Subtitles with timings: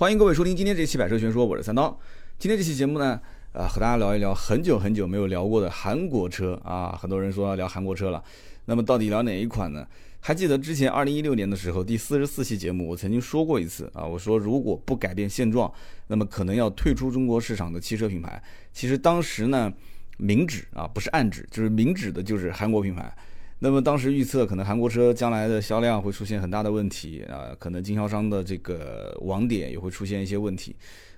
[0.00, 1.94] 欢迎各位收听今天这期百车全说，我是三刀。
[2.38, 3.20] 今天这期节目呢，
[3.52, 6.98] 呃，和大家聊一聊很久很久没有聊过的韩国车啊。
[6.98, 8.24] 很多人说要聊韩国车了，
[8.64, 9.86] 那么到底聊哪一款呢？
[10.20, 15.70] 还记得之前二零一六年的时候，第四十四期节目，我曾经说过一次啊，我说如果不改变现状，
[16.06, 18.42] 那么可能要退出中国市场的汽车品牌。
[18.72, 19.70] 其实当时呢，
[20.16, 23.14] 明指啊，不是暗指，就是明指的就是韩国品牌。
[23.62, 30.74] 那么当时预测可能韩国车将来的销量会出现很大的问题啊，可能经销商的这个网点也会出现一些问题，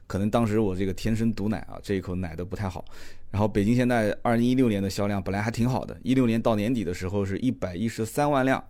[0.08, 2.84] 可能当时我这个天生毒奶啊，这一口奶都不太好。
[3.30, 8.62] 然后北京现在二零一六年的销量本来还挺好的，一六年到年底的时候是一百一十三万辆，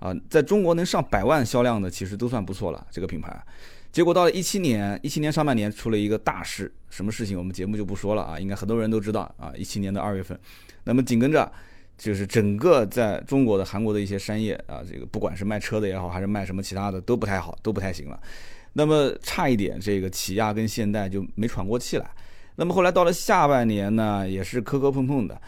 [0.00, 3.40] 啊，在中国能上百万销量的其实都算不错了这个品牌。
[3.92, 10.36] 结果到了一七年，一七年上半年出了一个大事，什么事情我们节目就不说了啊，应该很多人都知道啊，一七年的二月份，
[10.82, 11.52] 那么紧跟着。
[12.02, 18.20] 就是整个在中国的韩国的一些商业啊，这个不管是卖车的也好，还是卖什么其他的都不太好，都不太行了。
[18.72, 22.10] 那么差一点，这个起亚跟现代就没喘过气来。
[22.56, 25.40] 那么后来到了下半年呢，也是磕磕碰碰的。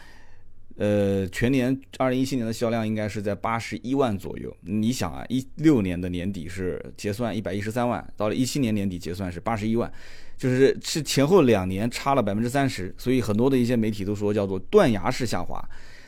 [0.77, 4.55] 呃，全年二零一七年的销量应该是在八十一万左右。
[4.61, 9.91] 你想啊，一六年的年底是结算一百一十三万，到了一七年年底结算是八十一万，
[10.37, 12.95] 就是是前后两年差了百分之三十。
[12.97, 15.61] 所以很多的一些媒体都说叫做断崖式下滑。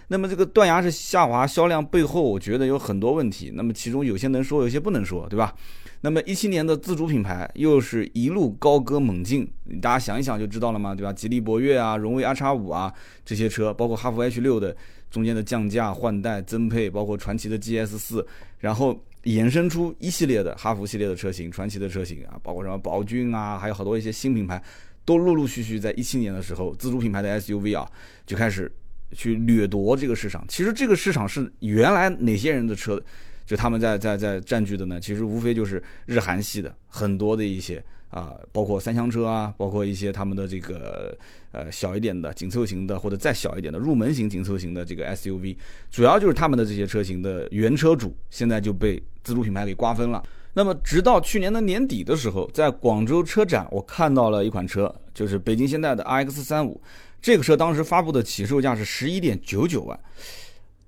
[0.09, 3.51] 那么这个断崖式下滑销量背后，我觉得有很多问题。
[3.53, 5.53] 那么其中有些能说，有些不能说，对吧？
[6.01, 9.45] 那么一七年的自主品牌又是一路高歌猛进，
[9.81, 11.11] 大家想一想就知道了嘛，对吧？
[11.11, 12.93] 吉利博越啊，荣威 R 叉五啊，
[13.25, 14.73] 这些车，包括哈弗 H 六的
[15.09, 18.25] 中间的降价换代增配，包括传奇的 GS 四，
[18.59, 24.61] 然后衍生出一系列的哈弗系列的车型、传奇的车型啊，包括什么宝骏啊，还有好多一些新品牌，
[25.03, 27.89] 都陆陆续续在一七年的时候，自主品牌的 SUV 啊
[28.25, 28.71] 就开始。
[29.13, 33.01] 去掠夺这个市场，其实这个市场是原来哪些人的车，
[33.45, 34.99] 就他们在在在占据的呢？
[34.99, 41.17] 其实无非就是日韩系的很多的一些啊，包括三厢车啊，包括一些他们的这个
[41.51, 45.55] 呃小一点的紧凑型的或者再小一点的入门型紧凑型的这个 SUV，
[45.89, 50.21] 主要就是他们的这些车型的原车主现在就被自主品牌给瓜分了。
[50.53, 56.81] 那么直到去年的年底的时候，在广州车展，我看到了一款车，就是北京现代的 RX 三五。
[57.21, 59.99] 这个车当时发布的起售价是十一点九九万，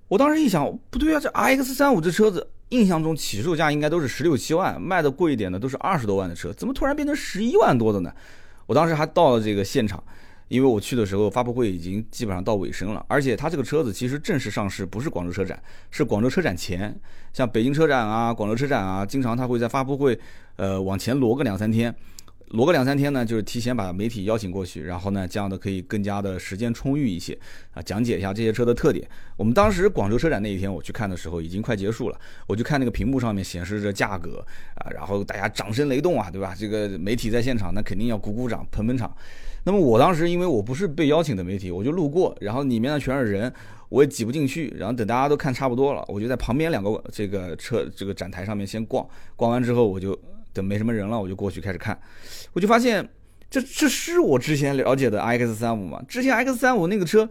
[0.08, 8.14] 我当时一想，不对啊，这 RX 三五这车子印象中起售价应该都是十六七万，卖的贵一点的都是二十多万的车，怎么突然变成十一万多的呢？
[8.68, 10.02] 我当时还到了这个现场，
[10.48, 16.96] 因为我去的时候发布会已经基本上到尾声了，而且它这个车子其实正式上市不是广州车展，是广州车展前，
[17.34, 20.18] 像北京车展啊、广州车展啊，经常它会在发布会，
[20.56, 21.94] 呃，往前挪个两三天。
[22.52, 27.38] 挪个两三天呢，就是提前把媒体邀请过去，然后呢，这样的可以更加的时间充裕一些
[27.74, 29.08] 啊，讲解一下这些车的特点。
[29.38, 34.44] 我们当时广州车展那一天我去看的时候，已经快结束了，我就看那个屏幕上面显示着价格
[34.76, 36.56] 啊，然后大家掌声雷动啊，对吧？
[36.58, 39.16] 这个媒体在现场，那肯定要鼓鼓掌、捧捧场。
[39.66, 43.54] 那么我当时因为我不是被邀请的媒体，我就路过，然后里面呢全是人，
[43.90, 44.74] 我也挤不进去。
[44.76, 50.20] 然后等大家都看差不多了，我就在旁边两个这个车这个展台上面先逛，逛完之后我就。
[50.54, 52.00] 等没什么人了，我就过去开始看，
[52.54, 53.08] 我就发现
[53.50, 56.02] 这这是我之前了解的 X 三五嘛？
[56.08, 57.30] 之前 X 三五那个车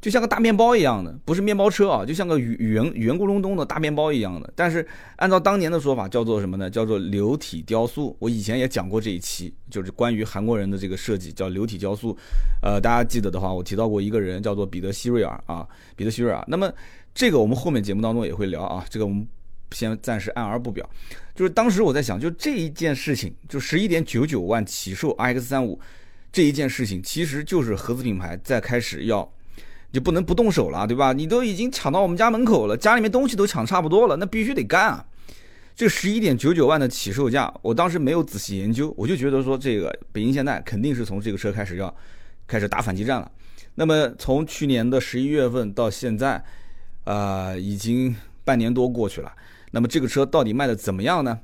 [0.00, 4.52] 就像个大面包一样的，不是面包车啊，就像个圆圆咕隆咚的大面包一样的。
[4.56, 4.84] 但是
[5.14, 6.68] 按照当年的说法，叫做什么呢？
[6.68, 8.16] 叫做流体雕塑。
[8.18, 12.16] 我以前也讲过这一期，就是关于韩国人的这个设计叫流体雕塑。
[12.62, 15.64] 呃，大家记得的话，我提到过一个人叫做彼得希瑞尔啊，
[15.94, 16.44] 彼得希瑞尔。
[16.48, 16.68] 那么
[17.14, 19.24] 这个我们后面节目当中也会聊啊，这个我们。
[19.74, 20.88] 先暂时按而不表，
[21.34, 25.80] 就是当时我在想，就这一件事情，就十一点九九万起售 X 三五
[26.32, 29.30] 这一件事情，其实就是合资品牌在开始要，
[29.92, 31.12] 就不能不动手了，对吧？
[31.12, 35.04] 你都已经抢到我们家门口了，家里面东西都抢差不多了，那必须得干啊！
[35.74, 41.94] 这十一点九九万的起售价，我当时没有仔细研究，我就觉得说，这个北京现代肯定是从这个车开始要
[42.46, 43.30] 开始打反击战了。
[43.74, 46.44] 那么从去年的十一月份到现在，
[47.04, 49.32] 呃，已经半年多过去了。
[49.72, 51.40] 那么这个车到底卖的怎么样呢？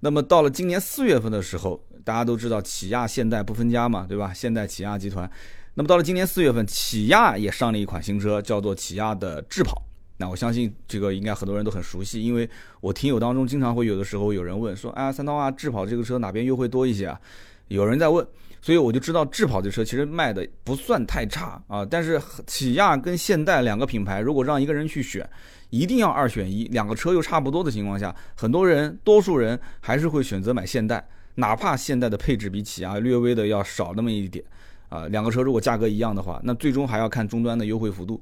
[0.00, 4.32] 那么到了今年四月份的时候，大家都知道起亚、现代不分家嘛，对吧？
[4.34, 5.30] 现代起亚集团。
[5.74, 9.82] 那么到了今年四月份，起亚也上了一款新车，叫做起亚的智跑。
[10.16, 12.48] 那我相信这个应该很多人都很熟悉，因为
[12.80, 17.20] 我听友当中经常会有的时候有人问说：“啊，三刀啊，智跑这个车哪边优惠多一些啊？”
[17.68, 18.26] 有人在问，
[18.60, 21.84] 所以我就知道智跑这车其实卖的不算太差啊。
[21.84, 25.28] 但是起亚跟现代两个品牌，如果让一个人去选，
[25.70, 31.06] 一定要二选一，两个车又差不多的情况下，很多人，多数人还是会选择买现代，
[31.36, 34.44] 哪怕现代的配置比起亚略微的要少那么一点，
[34.88, 38.20] 啊，两个车如果价格一样的话，那最终还要看终端的优惠幅度。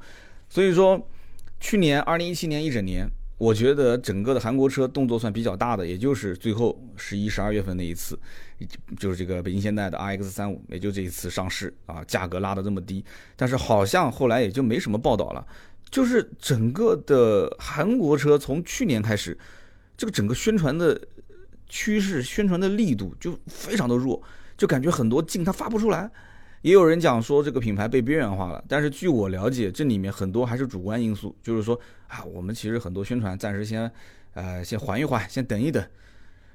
[0.49, 1.01] 所以说，
[1.61, 8.19] 去年二零一七年一整年，我觉得整个的韩国车动作算比较大的，也就是最后十一、十二月份那一次，
[8.99, 13.05] 就是这个北京现代的 RX 三五，也就这一次上市啊，价格拉得这么低，
[13.37, 15.47] 但是好像后来也就没什么报道了。
[15.91, 19.37] 就是整个的韩国车从去年开始，
[19.97, 20.99] 这个整个宣传的
[21.69, 24.21] 趋势、宣传的力度就非常的弱，
[24.57, 26.11] 就感觉很多劲它发不出来。
[26.67, 31.79] 也有人讲说这个品牌被边缘化了，但是据我了解，这里面很多还是主观因素，就是说
[32.09, 33.89] 啊，我们其实很多宣传暂时先，
[34.35, 35.81] 呃，先缓一缓，先等一等。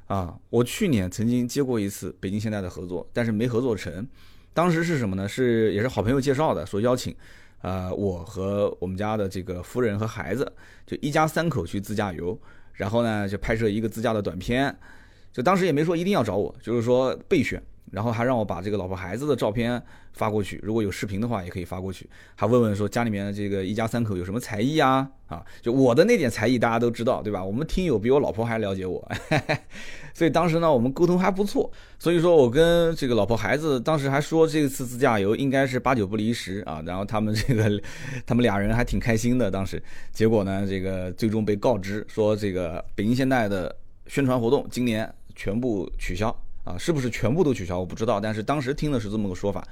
[0.07, 4.05] 啊，我去年曾经接过一次北京现代的合作，但是没合作成。
[4.53, 5.25] 当时是什么呢？
[5.25, 7.15] 是也是好朋友介绍的，说邀请。
[7.61, 10.51] 呃，我和我们家的这个夫人和孩子，
[10.85, 12.37] 就一家三口去自驾游，
[12.73, 14.77] 然后呢就拍摄一个自驾的短片，
[15.31, 17.63] 就当时也没说一定要找我，就是说备选。
[17.91, 19.81] 然后还让我把这个老婆孩子的照片
[20.13, 22.09] 发过去，如果有视频的话也可以发过去。
[22.35, 25.07] 还问问说家里面这个一家三口有什么才艺啊？
[25.27, 27.43] 啊，就我的那点才艺大家都知道，对吧？
[27.43, 29.09] 我们听友比我老婆还了解我，
[30.13, 31.71] 所以当时呢我们沟通还不错。
[31.99, 36.81] 所以说我跟这个老婆孩子当时还说这次自驾游应该是八九不离十啊。
[36.85, 37.81] 然后他们这个
[38.25, 39.51] 他们俩人还挺开心的。
[39.51, 43.73] 当时结果呢这个最终被告知说这个北京现代的
[44.07, 46.35] 宣传活动今年全部取消。
[46.63, 47.79] 啊，是不是全部都取消？
[47.79, 49.67] 我不知道，但是当时听的是这么个说法。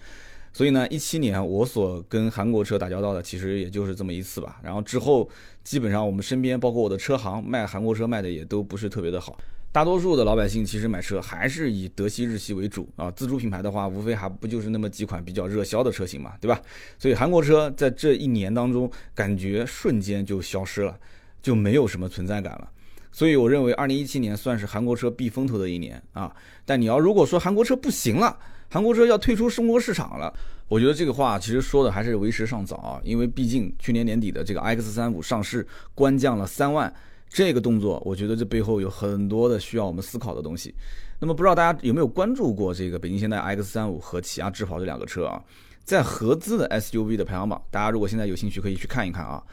[0.51, 4.59] 所以呢，一七年我所跟韩国车打交道的，其实也就是这么一次吧。
[4.63, 5.29] 然后之后，
[5.63, 9.37] 基本上我们身边，包括我的车行卖韩国车卖的也都不是特别的好。
[9.71, 13.11] 大多数的老百姓其实买车还是以德系、日系为主啊。
[13.11, 16.59] 自主品牌的话，无非还不就是那么几款比较热销的车型嘛，对吧？
[16.97, 20.97] 所以韩国车在这一年当中，感觉瞬间就消失了，
[21.43, 22.67] 就没有什么存在感了。
[23.11, 26.33] 所以我认为，二零一七年算是韩国车避风头的一年啊。
[26.65, 28.37] 但你要如果说韩国车不行了，
[28.69, 30.31] 韩国车要退出中国市场了，
[30.67, 33.01] 我觉得这个话其实说的还是为时尚早啊。
[33.03, 36.93] 因为毕竟去年年底的这个 X 三五上市，官降了三万，
[37.27, 40.73] 这个动作，我觉得这背后有很多的需要我们思考的东西。
[41.19, 45.43] 那么不知道大家有没有关注过这个北京现代 X 三五和起亚智跑这两个车啊？
[45.83, 49.43] 在合资的 SUV 的排行榜，大家如果现在有兴趣可以去看一看啊。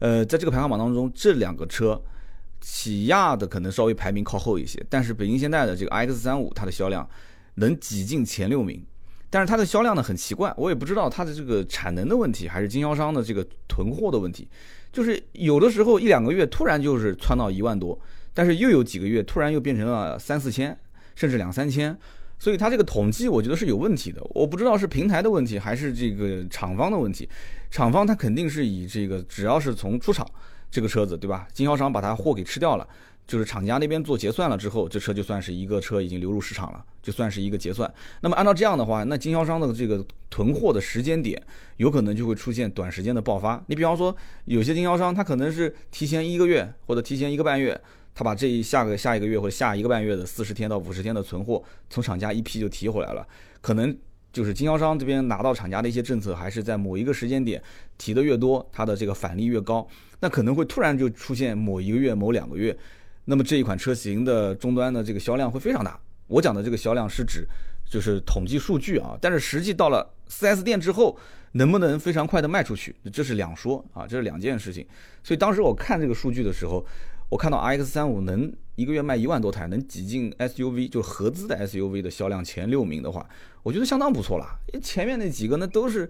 [0.00, 1.98] 呃，在这个排行榜当中，这两个车。
[2.68, 7.08] 起亚的可能稍微排名靠后一些，但是北京现代的这个 X 三五它的销量
[7.54, 8.84] 能挤进前六名，
[9.30, 14.48] 但是它的销量呢很奇怪，我也不知道它的这个产能的问题还是经销商的这个囤货的问题，
[14.92, 17.96] 就是有的时候一两个月突然就是窜到一万多，
[18.34, 20.76] 但是又有几个月突然又变成了三四千，
[21.14, 21.96] 甚至两三千，
[22.36, 27.28] 所以它这个统计我觉得是有问题的，我不知道是平台的问题还是这个厂方的问题，
[27.70, 30.28] 厂方它肯定是以这个只要是从出厂。
[30.76, 31.48] 这个车子对吧？
[31.54, 32.86] 经销商把它货给吃掉了，
[33.26, 37.90] 就是厂家那边做结算了之后，这车就算是一个车已经流入市场了，就算是一个结算。
[38.20, 41.42] 那么按照这样的话，那经销商的这个囤货的时间点，
[41.78, 43.64] 有可能就会出现短时间的爆发。
[43.68, 44.14] 你比方说，
[44.44, 47.80] 有些经销商他可能是提前一个月或者提前一个半月，
[48.14, 53.26] 他把这一下个下一个月或者下一个半月的四十天到五十天的存货从厂家一批就提回来了，
[53.62, 53.96] 可能。
[54.36, 57.62] 就是经销商这边拿到厂家的一些政策，还是在某一个时间点
[57.96, 59.88] 提的越多，它的这个返利越高，
[60.20, 62.76] 那可能会突然就出现某一个月、某两个月，
[63.24, 65.98] 那么这一款车型的终端的这个销量会非常大。
[66.26, 67.48] 我讲的这个销量是指
[67.90, 71.18] 就是统计数据啊，但是实际到了 4S 店之后，
[71.52, 74.86] 能不能非常快的卖出去，这是两说啊，这是两件事情。
[75.22, 76.84] 所以当时我看这个数据的时候。
[77.28, 83.28] 我看到 R X 三五能一个月卖一万多台，能挤进 S U V 就合资的 S U V 的销量前六名的话，
[83.62, 84.46] 我觉得相当不错了。
[84.72, 86.08] 因为前面那几个那都是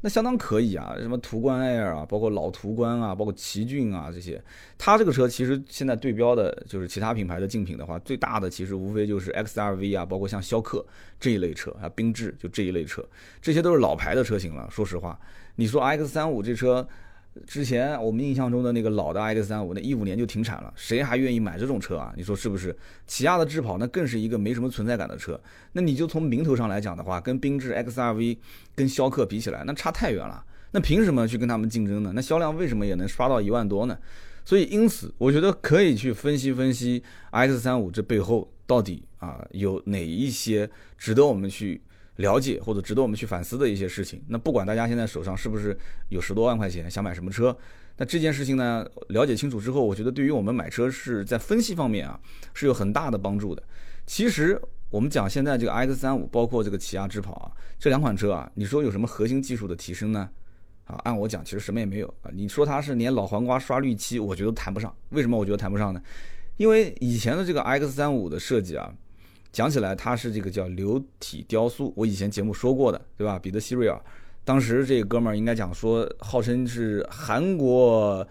[0.00, 4.42] 那相当可以啊，什么途观 Air 啊，包括老途观啊，包括奇骏啊这些，
[4.78, 10.86] 它这个车其实现在对标的就是其他品牌的竞品的话，最大的其实无非就是 X R V 啊，包括像逍客
[11.20, 13.06] 这一类车啊，缤智就这一类车，
[13.42, 14.66] 这些都是老牌的车型了。
[14.70, 15.18] 说实话，
[15.56, 16.88] 你说 RX 三五这车。
[17.46, 22.14] 之前我们印象中的那个老的 X 三五，那一五年就停产了，谁还愿意买这种车啊？
[22.16, 22.76] 你说是不是？
[23.06, 25.40] 起亚的智跑那更是一个没什么存在感的车。
[25.72, 28.36] 那你就从名头上来讲的话，跟缤智 XRV、
[28.74, 30.44] 跟逍客比起来，那差太远了。
[30.70, 32.12] 那凭什么去跟他们竞争呢？
[32.14, 33.98] 那销量为什么也能刷到一万多呢？
[34.44, 41.80] 所以因此，我觉得可以去分析分析 X 三五这背后到底啊有哪一些值得我们去。
[42.16, 44.22] 了解或者值得我们去反思的一些事情。
[44.28, 45.76] 那不管大家现在手上是不是
[46.10, 47.56] 有十多万块钱想买什么车，
[47.96, 52.18] 那这件事情呢，了解清楚之后，我觉得对于我们买车是在分析方面啊
[52.52, 53.62] 是有很大的帮助的。
[54.06, 60.28] 其实我们讲现在这个 X 三五，包括这个起亚智跑啊，这两款车啊，你说有什么核心技术的提升呢？
[60.84, 62.30] 啊，按我讲，其实什么也没有啊。
[62.32, 64.94] 你说它是连老黄瓜刷绿漆，我觉得谈不上。
[65.08, 66.00] 为什么我觉得谈不上呢？
[66.58, 68.94] 因为以前的这个 X 三五的设计啊。
[69.54, 73.38] 讲起来，它是这个叫流体雕塑，我以前节目说过的，对吧？
[73.38, 73.96] 彼得希瑞尔，
[74.44, 78.26] 当时这哥们儿应该讲说，号称是韩国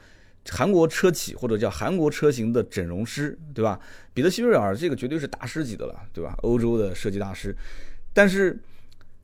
[0.50, 3.80] 韩国车企或者叫韩国车型的整容师，对吧？
[4.13, 6.36] 彼得·希瑞尔这个绝对是大师级的了，对吧？
[6.42, 7.56] 欧洲的设计大师。
[8.12, 8.60] 但是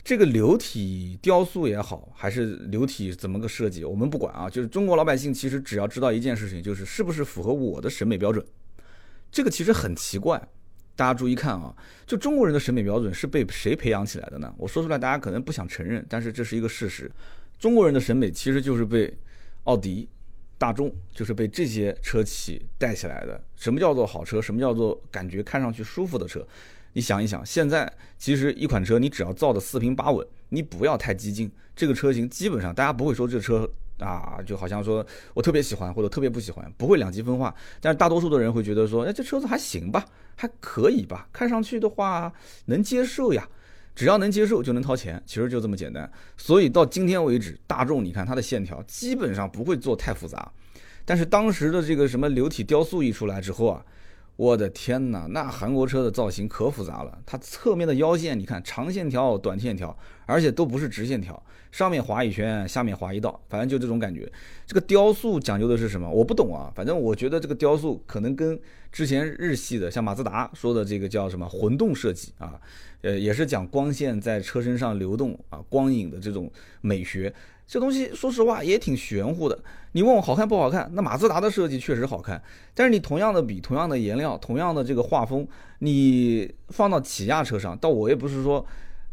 [0.01, 4.49] 这个流体雕塑也好，还是流体怎么个设计，我们不管啊。
[4.49, 8.43] 就是中国老百姓其实只要知道一件事情，就是是不是符合我的审美标准。
[9.29, 10.41] 这个其实很奇怪，
[10.99, 11.73] 大家注意看啊，
[12.05, 14.53] 就中国人的审美标准是被谁培养起来的呢？
[14.57, 17.09] 我说出来大家可能不想承认，但是这是一个事实。
[17.57, 19.17] 中国人的审美其实就是被
[19.63, 20.09] 奥迪。
[20.57, 23.41] 大众就是被这些车企带起来的。
[23.55, 24.41] 什么叫做好车？
[24.41, 26.45] 什么叫做感觉看上去舒服的车？
[26.91, 33.65] 你想一想，现在其实一款车你只要造的四平八稳，你不要太激进，这个车型基本上大家不会说这车
[33.99, 37.53] 啊，就好像说我特别喜欢或者特别不喜欢，不会两极分化。
[37.79, 42.31] 但是大多数的人会觉得说，哎，这车子还行吧，还可以吧，看上去的话
[42.65, 43.47] 能接受呀。
[43.95, 46.09] 只要能接受就能掏钱，其实就这么简单。
[46.37, 50.49] 所以到今天为止，大众你看它的线条基本上不会做太复杂。
[51.03, 53.83] 但是当时的这个什么流体雕塑一出来之后啊，
[54.37, 57.19] 我的天哪，那韩国车的造型可复杂了。
[57.25, 64.31] 它侧面的腰线，你看长线条、短线条，而且都不是直线条，上面划一圈，下面划一道，反正就这种感觉。
[64.65, 66.09] 这个雕塑讲究的是什么？
[66.09, 66.71] 我不懂啊。
[66.75, 68.59] 反正我觉得这个雕塑可能跟
[68.91, 72.59] 之前日系的像马自达说的这个叫什么混动设计啊。
[73.01, 77.33] 呃，也是讲光线在车身上流动啊，光影的这种美学，
[77.65, 79.57] 这东西说实话也挺玄乎的。
[79.93, 80.89] 你问我好看不好看？
[80.93, 82.41] 那马自达的设计确实好看，
[82.73, 85.47] 但是你同样的笔、同样的颜料、同样的这个画风，
[85.79, 88.65] 你放到起亚车上，倒我也不是说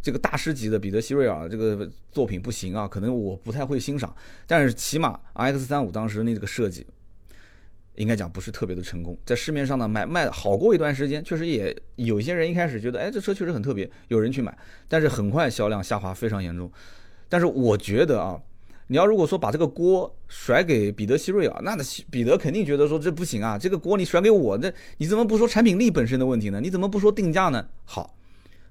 [0.06, 4.14] 这个大师级的彼得·希瑞尔这个作品不行啊，可能我不太会欣赏，
[4.46, 6.86] 但是起码 X 三五当时那个设计。
[7.96, 16.70] 应该讲不是特别的成功，在市面上呢卖卖好过一段时间，确实也有些人一开始觉得，哎，这车确实很特别，有人去买，但是很快销量下滑非常严重。
[17.28, 18.40] 但是我觉得啊，
[18.86, 21.76] 你要如果说把这个锅甩给彼得希瑞尔，那
[22.12, 26.60] 彼得肯定觉得说这不行啊，这个锅你甩给我，那你怎么不说产品力本身的问题呢？
[26.60, 27.66] 你怎么不说定价呢？
[27.84, 28.14] 好，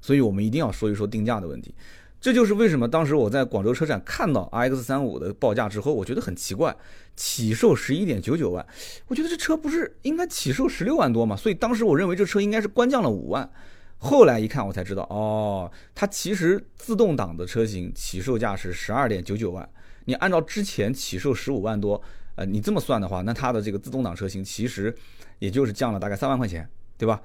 [0.05, 1.74] 所以我们一定要说一说定价的问题。
[2.21, 6.75] 这就是为什么当时我在广州车展看到 RX 三五的报价之后，我觉得很奇怪，
[7.15, 8.63] 起售十一点九九万，
[9.07, 11.35] 我觉得这车不是应该起售十六万多吗？
[11.35, 13.50] 所以当时我认为这车应该是官降了五万。
[13.97, 19.67] 后来一看，我才知道，哦，它其实自动挡的车型起售价是十二点九九万。
[20.05, 22.00] 你按照之前起售十五万多，
[22.35, 24.95] 呃，你这么算的话，那它的这个自动挡车型其实
[25.39, 27.19] 也就是降了大概三万块钱，对吧？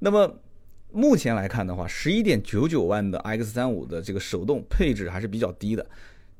[0.00, 0.38] 那么。
[0.90, 5.86] 目前来看的话，十一点九九万的 X 三五的这个手动配置还是比较低的，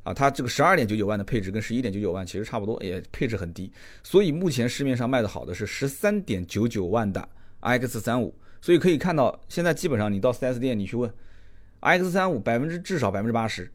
[0.03, 3.71] 啊，它这个十二点九九万的配置跟十一点九九万其实差不多，也配置很低。
[4.03, 7.29] 所以目前市面上卖的好的是十三点九九万的
[7.61, 8.35] X 三五。
[8.61, 11.09] 所以可以看到，现在基本上你到 4S 店你去问
[11.79, 13.71] X 三五，百分之至少百分之八十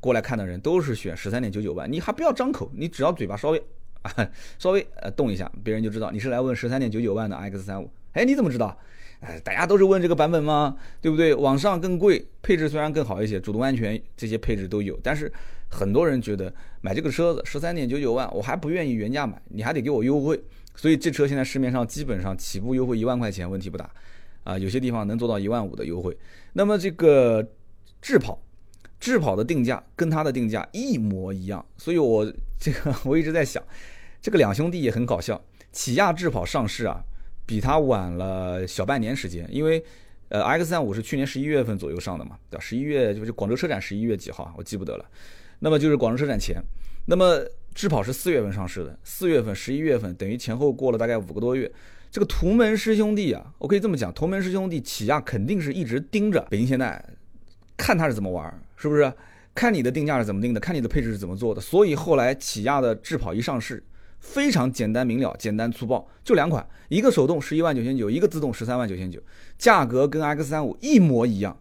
[0.00, 1.90] 过来看的人都是选十三点九九万。
[1.92, 3.62] 你还不要张口，你只要嘴巴稍微
[4.00, 7.90] 啊 稍微呃动一下，别人就知道你是来问十三点九九万的 X 三五。
[8.12, 8.78] 哎，你怎么知道？
[9.22, 10.76] 哎，大家都是问这个版本吗？
[11.00, 11.32] 对不对？
[11.32, 15.32] 网上更贵，配置虽然更好一些，主动安全这些配置都有，但是
[15.70, 20.42] 很多人觉得买这个车子十三点九九万，我还不愿意原价买，你还得给我优惠。
[20.74, 23.88] 所以这车现在市面上基本上起步优惠一万块钱问题不大，
[24.42, 26.16] 啊，有些地方能做到一万五的优惠。
[26.54, 27.48] 那么这个
[28.00, 28.42] 智跑，
[28.98, 32.26] 智跑的定价跟它的定价一模一样，所以我
[32.58, 33.62] 这个 我一直在想，
[34.20, 37.04] 这个两兄弟也很搞笑，起亚智跑上市啊。
[37.52, 39.84] 比它晚了小半年时间，因为，
[40.30, 42.64] 呃，X 三五是去年十一月份左右上的嘛，对吧？
[42.64, 45.04] 十一月就是广州车展十一月几号，我记不得了。
[45.58, 46.56] 那么就是广州车展前，
[47.04, 47.44] 那么
[47.74, 51.70] 智跑是四月份上市的，四月份、十一月份等于前后过了大概五个多月。
[52.10, 57.04] 这个同门师兄弟啊，我可以这么讲，同门师兄弟起亚肯定是一直盯着北京现代，
[57.76, 59.12] 看他是怎么玩，是不是？
[59.54, 61.60] 看你的定价是怎么定的，看你的配置是怎么做的。
[61.60, 63.84] 所以后来起亚的智跑一上市。
[64.22, 69.20] 非常简单明了，简单粗暴，就两款，一个手动十一万九千九，一个自动十三万九千九，
[69.58, 71.58] 价格跟 X 三五一模一样，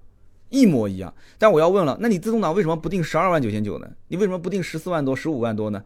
[0.49, 1.13] 一模一样。
[1.39, 3.89] 但我要问了，那你自动挡为什么不定十二万九千九呢？
[4.09, 5.83] 你为什么不定十四万多、十五万多呢？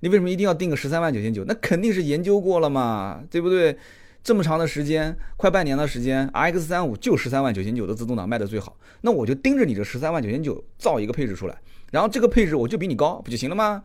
[0.00, 1.44] 你为什么一定要定个十三万九千九？
[1.44, 3.76] 那肯定是研究过了嘛，对不对？
[4.22, 11.58] 这么长的时间，快半年的时间，X 三五就十三万九千九的自动挡卖的最好，那我就盯着你这十三万九千九造一个配置出来，
[11.90, 13.82] 然后这个配置我就比你高，不就行了吗？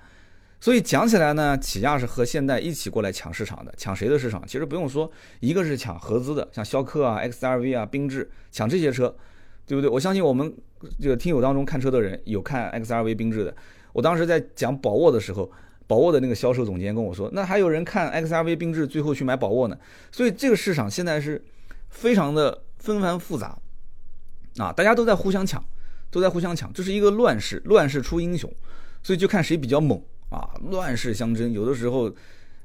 [0.60, 4.44] 所以讲起来呢，起亚是和现代一起过来抢市场的，抢谁的市场？
[4.48, 5.10] 其实不用说，
[5.40, 9.16] 一个是抢合资的，像逍客啊、XRV 啊、缤智，抢这些车，
[9.68, 9.90] 对不对？
[9.90, 10.52] 我相信我们
[11.00, 13.56] 这个听友当中看车的人有看 XRV、缤智的。
[13.94, 15.50] 我当时在讲宝沃的时候，
[15.86, 19.78] 宝沃的那个销售总监跟我说，那还有人看 XRV、缤智，最后去买宝沃呢。
[20.12, 21.44] 所以这个市场现在是
[21.90, 23.56] 非常的纷繁复杂
[24.58, 25.64] 啊，大家都在互相抢，
[26.10, 28.52] 都在互相抢，这是一个乱世，乱世出英雄，
[29.04, 30.02] 所以就看谁比较猛。
[30.29, 32.12] 啊，乱世相争，有的时候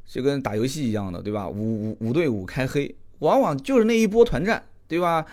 [0.06, 1.48] 就跟打游戏一样的，对吧？
[1.48, 5.24] 五五五对五开黑，往往就是那一波团战，对吧？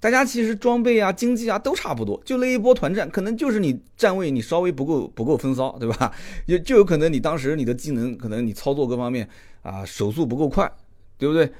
[0.00, 6.12] 大家其实装备啊、经济啊都差不多，就那一波团战，可能就是你站位你稍微不够不够风骚，对吧？
[6.46, 9.28] 也就有可能你当时你的技能，可能你操作各方面
[9.62, 10.70] 啊手速不够快，
[11.16, 11.50] 对不对？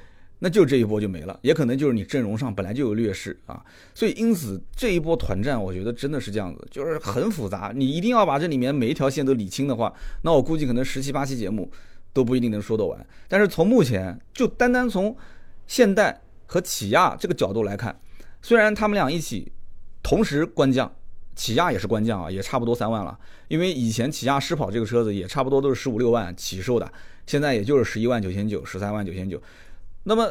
[0.40, 3.64] 那就这一波就没了，也可能就是你阵容上本来就有劣势啊。
[3.94, 9.92] 所以因此这一波团战，我觉得真的是这样子，就是很复杂，你一定要把这里面每一条线都理清的话，
[10.22, 11.70] 那我估计可能十七八期节目
[12.12, 13.06] 都不一定能说得完。
[13.26, 15.16] 但是从目前就单单从
[15.66, 17.98] 现代和起亚这个角度来看。
[18.40, 19.50] 虽然他们俩一起
[20.00, 20.90] 同时官降，
[21.34, 23.18] 起亚也是官降啊，也差不多三万了。
[23.48, 26.88] 因为以前起亚狮跑这个车子也差不多都是十五六万起售的，
[27.26, 29.42] 现在也就是十一万九千九、十三万九千九。
[30.04, 30.28] 那么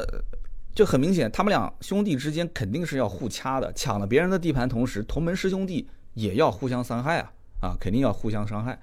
[0.74, 8.80] 就很明显，他们俩兄弟之间肯定是要互掐的，抢了别人的地盘，同时同门师兄弟也要互相伤害啊啊，肯定要互相伤害。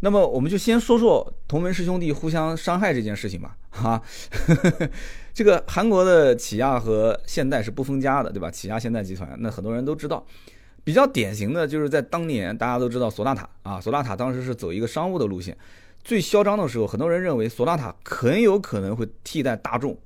[0.00, 4.00] 那么我们就先说说同门师兄弟互相伤害这件事情吧，哈，
[5.34, 8.48] 这个韩国的起亚和现代是不分家的，对吧？
[8.48, 10.24] 起亚现代集团，那很多人都知道，
[10.84, 15.56] 比较典型的就是在当年大家都知道索纳塔啊，索纳塔当时是走一个商务的路线，
[16.04, 19.98] 最嚣张的时候，很多人认为索纳塔很有可能会替代大众，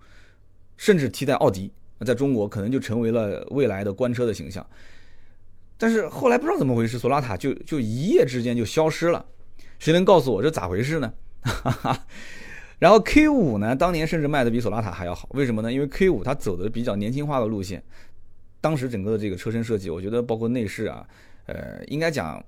[0.76, 1.70] 甚至替代奥迪，
[2.04, 4.66] 在中国可能就成为了未来的官车的形象。
[5.78, 9.24] 但是后来不知道怎么回事，索纳塔就就一夜之间就消失了。
[9.78, 11.12] 谁能告诉我这咋回事呢？
[12.78, 15.72] 然后 K 五呢，当年甚至卖的比索纳塔还要好，为什么呢？
[15.72, 17.82] 因为 K 五它走的比较年轻化的路线，
[18.60, 21.06] 当时整个的这个车身设计，我觉得包括内饰啊，
[21.46, 22.44] 呃，应该讲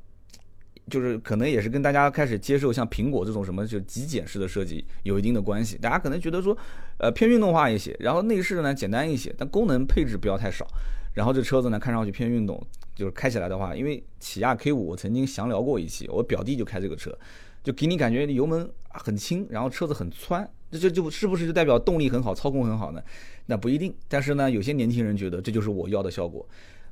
[0.90, 5.76] 就是可能也是跟大家开始接受像苹果这种什么就极简式的设计有一定的关系。
[5.78, 6.56] 大家可能觉得说，
[6.98, 10.66] 呃，偏运动化一些，然后内饰呢简单一些，但功能配置不要太少。
[11.14, 12.60] 然后这车子呢，看上去偏运动，
[12.94, 17.16] 就是开起来的话，因为起亚 K 五我曾经详聊过一期，我表弟就开这个车，
[17.62, 23.00] 就给你感觉油门很轻，然后车子很窜，这就就是不是就代表动力很好，操控很好呢？
[23.46, 23.94] 那不一定。
[24.08, 26.44] 但是呢，有些年轻人觉得这就是我要的效果，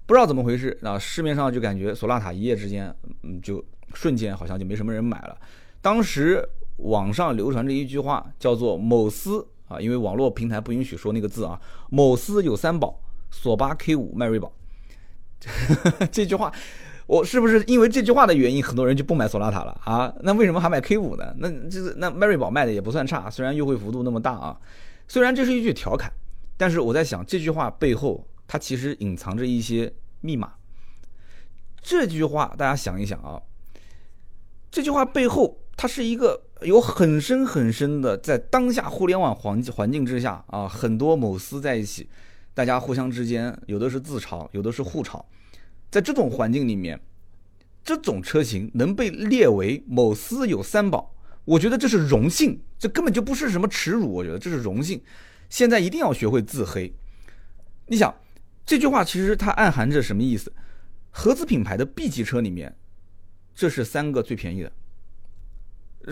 [0.06, 0.96] 不知道怎么回事啊？
[0.96, 2.94] 市面上就感觉索纳塔一夜之间，
[3.24, 5.36] 嗯，就瞬间好像就没什么人买了。
[5.80, 12.98] 当时网上流传着一句话，叫做“某司”啊，因为网络平台不允许说那个字啊，“某司有三宝”。
[13.34, 14.52] 索八 K 五迈锐宝，
[16.12, 16.52] 这句话，
[17.06, 20.12] 我是不是因为这句话的原因，很多人就不买索纳塔了啊？
[20.20, 21.34] 那为什么还买 K 五呢？
[21.38, 24.60] 那就是那迈锐宝卖的也不算差，虽然优惠幅度那么大啊。
[25.08, 26.12] 虽然这是一句调侃，
[26.58, 30.52] 但是我在想这句话背后，它其实隐藏着一些密码。
[31.80, 33.40] 这句话大家想一想啊，
[34.72, 42.08] 这句话背后，它是一个有很深很深的，在当下互联网环境环境之下啊，很多某司在一起。
[42.54, 45.22] 大家互相之间有的是自嘲，有的是互嘲，
[45.90, 46.98] 在这种环境里面，
[47.84, 55.02] 这种车型能被列为某司有三宝，我觉得这是荣幸，这根本就不是什么耻辱，我觉得这是荣幸。
[55.50, 56.90] 现在一定要学会自黑。
[57.88, 58.14] 你想
[58.64, 60.50] 这句话其实它暗含着什么意思？
[61.10, 62.74] 合资品牌的 B 级车里面，
[63.54, 64.72] 这是三个最便宜的，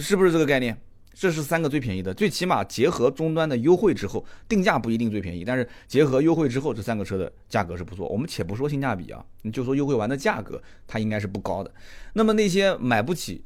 [0.01, 0.81] 是不是这个概念？
[1.13, 8.09] 这是三个最便宜的，最起码结合终端的优惠之后，定价不一定最便宜，但是结合优惠之后，这三个车的价格是不错。
[8.09, 11.75] 我们且不说性价比啊，你就说优惠完的价格，它应该是不高的。
[12.13, 13.43] 那么那些买不起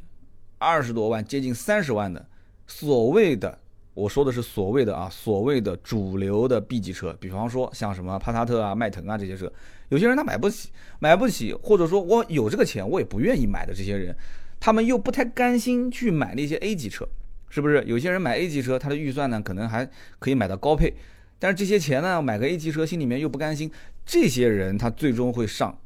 [0.58, 2.28] 二十多万、接近三十万的
[2.66, 3.58] 所谓的，
[3.94, 9.50] 我说的是所谓的啊，所谓的主流的 B 级车，比方说像什么帕萨特啊、迈腾啊这些车，
[9.88, 14.14] 有些人他买不起，买不起，或者说我有这个钱我也不愿意买的这些人，
[14.58, 17.08] 他们又不太甘心去买那些 A 级车。
[17.48, 20.92] 是不是有些人买 A 级车，他的预算呢可能还可以买到高配，
[21.38, 23.70] 但是这些钱呢买个 A 级车心里面又不甘心，
[24.04, 25.78] 这些人他最终会上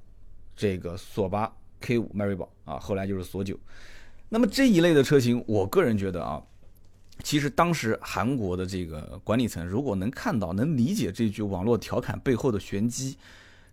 [0.57, 3.55] 这个索八 K 五迈锐宝啊，后来就是索九。
[4.31, 6.43] 那么这一类的车型，我个人觉得啊，
[7.23, 13.19] 其实当时韩国的这个管理层如果能看到、能理解这句网络调侃背后的玄机，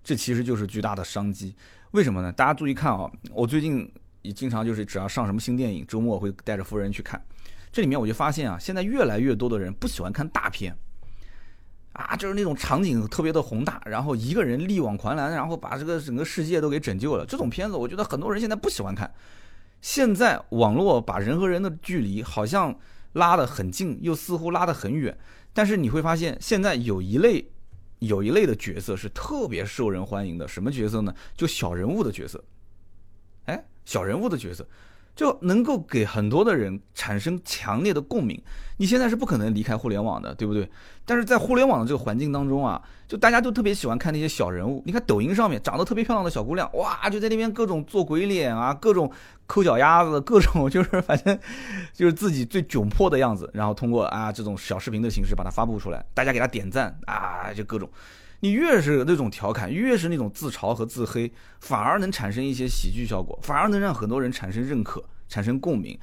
[0.03, 1.55] 这其实就是巨大的商机。
[1.91, 2.31] 为什么呢？
[2.31, 3.89] 大家注意看啊，我最近
[4.21, 7.23] 也经常就是只要上什么新电影，周末会带着夫人去看。
[7.71, 10.75] 这里面我就发现啊，现在越来越多的人不喜欢看大片，
[11.93, 17.25] 啊，就是那种场景特别的宏大，然后一个人力挽狂澜，然后把这个整个世界都给拯救了。
[17.25, 19.13] 这种片子，我觉得很多人现在不喜欢看。
[19.81, 22.75] 现在网络把人和人的距离好像
[23.15, 25.17] 拉得很近，又似乎拉得很远。
[25.51, 27.49] 但是你会发现，现在有一类
[27.99, 31.13] 有一类的角色是特别受人欢迎的，什么角色呢？
[31.35, 32.43] 就小人物的角色。
[33.45, 34.67] 哎，小人物的角色。
[35.15, 38.41] 就能够给很多的人产生强烈的共鸣。
[38.77, 40.69] 你现在是不可能离开互联网的，对不对？
[41.05, 44.83] 但是在互联网的这个环境当中啊，就大家都特别喜欢看那些小人物。
[44.85, 49.09] 你看抖音上面长得特别漂亮的小姑娘，哇，就在那边各种做鬼脸啊，各种
[49.47, 51.39] 抠脚丫子，各种就是反正
[51.93, 57.89] 就是自己最窘迫的样子，然后通过啊这种小视频的形式把它发布出来，大家给他点赞啊，就各种。
[58.45, 61.31] 你越是那种调侃，越是那种自嘲和自黑，
[61.61, 65.97] 反而能产生一些喜剧效果，反而能让很多人产生认可、产生共鸣。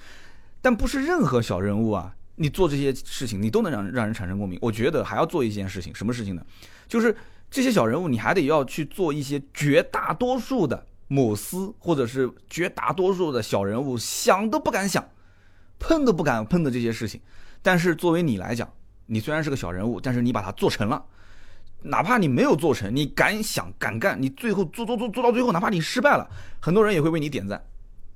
[0.61, 2.17] 但不是任何小人物啊。
[2.35, 4.59] 你做这些事情，你都能让让人产生共鸣。
[4.61, 6.45] 我觉得还要做一件事情，什么事情呢？
[6.89, 7.15] 就是
[7.49, 15.07] 这些小人物，你还得要去做一些绝大多数的某司或者是绝大多数的小人物想都不敢想、
[15.79, 17.21] 碰都不敢碰的这些事情。
[17.61, 18.69] 但是作为你来讲，
[19.07, 21.05] 你虽然是个小人物，但是你把它做成了，
[21.83, 26.29] 哪怕你没有做成，你敢想敢干，你最后做做做做到最后，哪怕你失败了，
[26.61, 27.63] 很多人也会为你点赞，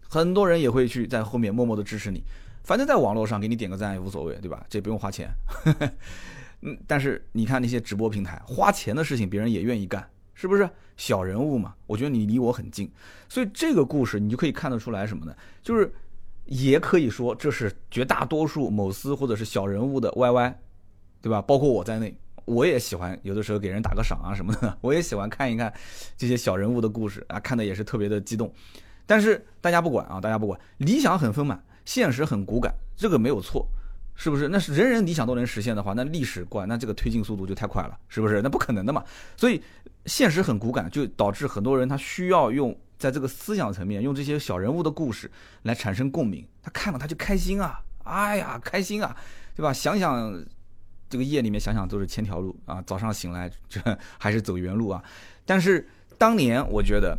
[0.09, 2.22] 很多人也会去在后面默默的支持你。
[2.62, 4.64] 反正在网络上给你点个赞也无所谓，对吧？
[4.68, 5.31] 这不用花钱。
[6.62, 10.68] 嗯，但是你看那些直播平台，花钱的事情别人也愿意干，是不是？
[10.96, 12.90] 小人物嘛，我觉得你离我很近，
[13.29, 15.37] 所以这个故事你就可以看得出来什么呢？
[15.62, 15.92] 就是
[16.46, 20.55] 也可以说这是绝大多数某司或者是小人物的 YY，
[21.20, 21.42] 对吧？
[21.42, 25.72] 包括我在内，我也喜欢有的时候给人打个赏啊什么的，我也喜欢看一看
[26.16, 28.50] 这些小人物的故事啊，看的也是特别的激动。
[29.04, 31.62] 但是大家不管啊，大家不管，理想很丰满。
[31.85, 33.64] 现实很骨感，这个没有错，
[34.16, 34.48] 是不是？
[34.48, 38.42] 那是人人理想都能实现的话，那历史观，那这个推进速度就太快了，是不是？
[38.42, 39.04] 那不可能的嘛。
[39.37, 39.62] 所以
[40.06, 45.30] 现实很骨感，就导致很多人他需要用在这个思想层面，用这些小人物的故事
[45.62, 49.16] 来产生共鸣，他看了他就开心啊，哎呀，开心啊，
[49.54, 49.72] 对吧？
[49.72, 50.44] 想想
[51.09, 53.81] 这个夜里面想想都是千条路啊，早上醒来这
[54.19, 55.03] 还是走原路啊。
[55.45, 55.88] 但是
[56.19, 57.19] 当年我觉得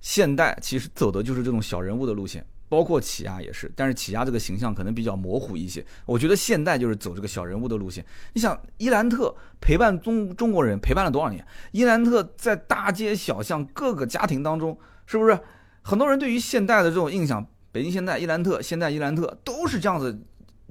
[0.00, 2.44] 现代其实走的就是这种小人物的路线。
[2.68, 5.86] 包括起亚也是，但是起亚这个形象可能比较模糊一些。
[6.04, 8.04] 我觉得现代就是走这个小人物的路线。
[8.32, 11.46] 你想，伊兰特陪伴中中国人陪伴了多少年？
[11.70, 15.38] 伊兰特在大街小巷各个家庭当中，是不是
[15.82, 17.46] 很多人对于现代的这种印象？
[17.70, 20.20] 北京现代、伊兰特、现代伊兰特都是这样子，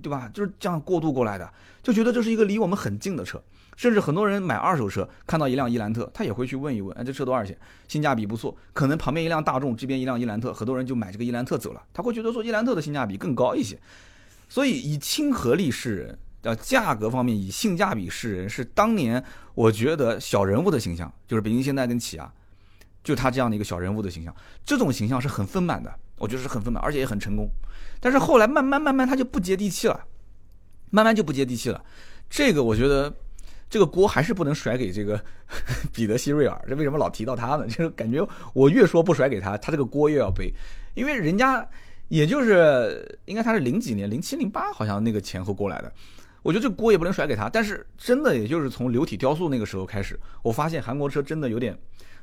[0.01, 0.29] 对吧？
[0.33, 3.41] 就是这样过渡过来的，就觉得这是一个离我们很近的车。
[3.75, 7.57] 甚至很多人买二手车，看到一辆伊兰特，他也会去问一问，哎，这车多少钱？
[7.89, 8.55] 性价比不错。
[8.71, 11.83] 可能旁边一辆大众，这边一辆伊兰特，很多人就买这个伊兰特走了。
[11.93, 13.77] 他会觉得说伊兰特的性价比更高一些。
[14.47, 19.21] 所以以亲和力示人，呃，价格方面以性价比示人，是当年
[19.53, 22.31] 我觉得小人物的形象，就是北京现代跟起亚，
[23.03, 27.49] 就他这样的一个小人物的形象，这种形象是很丰满的，我觉得是很丰满，而且也很成功。
[27.99, 30.05] 但是后来慢慢慢慢他就不接地气了，
[30.91, 31.83] 慢慢就不接地气了。
[32.29, 33.13] 这个我觉得。
[33.67, 35.19] 这个锅还是不能甩给这个
[35.91, 37.65] 彼得·希瑞尔，这为什么老提到他呢？
[37.67, 40.53] 就是感觉我越说不甩给他，他这个锅越要背，
[40.93, 41.67] 因为人家
[42.07, 45.91] 也就是应该他是零几年，零七零八好像那个前后过来的，
[46.43, 47.49] 我觉得这锅也不能甩给他。
[47.49, 51.75] 但是真的也就是从流体雕塑那个时候开始，我发现韩国车真的有点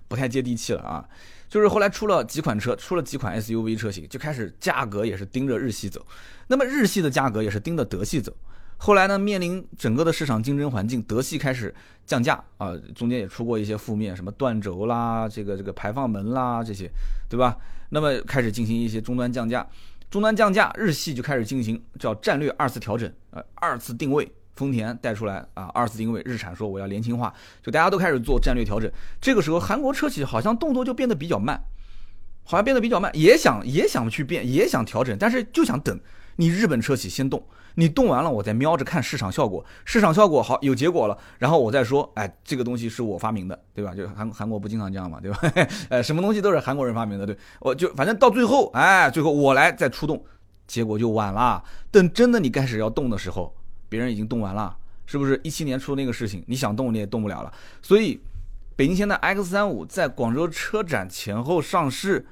[0.07, 1.05] 不太接地气了啊！
[1.52, 6.02] 就是后来出了几款车，出了几款 SUV 车型，就开始价格也是盯着日系走，
[6.46, 8.34] 那么日系的价格也是盯着德系走。
[8.78, 11.74] 后来呢，面临整个的市场竞争环境，德系开始
[12.06, 16.90] 降价啊，中间也出过一些负面，什么断轴啦，这个这个排放门啦这些，
[17.28, 17.54] 对吧？
[17.90, 19.68] 那么开始进行一些终端降价，
[20.08, 28.90] 终端降价，日系就开始进行叫战略二次调整，呃，二次定位，丰田带出来啊，二次定位，日产说我要年轻化，就大家都开始做战略调整。
[29.20, 31.60] 这个时候，韩国车企好像动作就变得比较慢，
[32.44, 35.98] 好像变得比较慢，也想也想去变，也想调整，但是就想等
[36.36, 37.42] 你日本车企先动。
[37.74, 43.94] 你动完了，我再瞄着看市场效果，市场效果好有结果了，然后我再说，哎，这个东西是我发明的，对吧？
[43.94, 45.38] 就韩韩国不经常这样嘛，对吧？
[45.88, 50.22] 呃， 什么东西都是韩国人发明的，对，我就反正到最后，哎，最后我来再出动，
[50.66, 51.64] 结果就晚了。
[51.90, 53.56] 等真的你开始要动的时候，
[53.92, 54.74] 别人已经动完了，
[55.05, 55.38] 是不是？
[55.44, 57.52] 一七年出那个事情，你想动你也动不了了。
[57.83, 58.18] 所以，
[58.74, 62.26] 北京现在 X 三五在广州车展前后上市，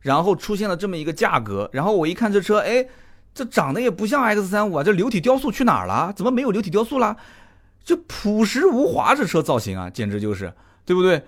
[0.00, 2.86] 然后出现了这么一个价格，然后我一看这车，哎。
[3.34, 6.12] 这长得也不像 X 三五啊，这流体雕塑去哪儿了？
[6.14, 7.16] 怎么没有流体雕塑了？
[7.82, 10.52] 就朴实无华，这车造型啊，简直就是，
[10.84, 11.22] 对不对？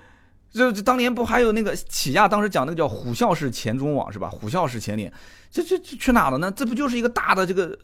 [0.53, 4.29] 这这当年不还有那个起亚当时讲那个叫虎啸式前中网是吧？
[4.29, 5.11] 虎啸式前脸，
[5.51, 6.53] 这这这去哪了呢？
[6.55, 7.75] 这不就是一个大的这个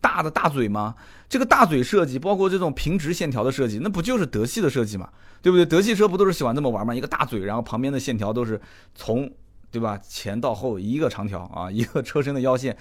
[0.00, 0.94] 大的大嘴吗？
[1.30, 5.08] 这个大嘴设计，包括这种平直线条的设计，那不就是德系的设计嘛？
[5.40, 5.64] 对不对？
[5.64, 6.94] 德系车不都是喜欢这么玩吗？
[6.94, 8.60] 一个大嘴，然后旁边的线条都是
[8.94, 9.30] 从
[9.70, 12.76] 对吧前到后一个长条啊， 一个车身的腰线。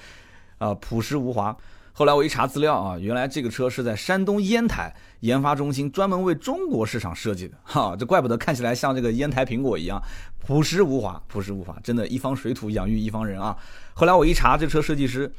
[0.57, 1.55] 啊，朴实无华。
[1.93, 10.01] 后来我一查资料啊，原来这个车是在山东烟台研发中心专门为中国市场设计的，哈，这怪不得看起来像这个烟台苹果一样
[10.37, 13.55] 朴实无华，朴实无华，真的一方水土养育一方人啊。
[13.93, 15.31] 后来我一查，这车设计师，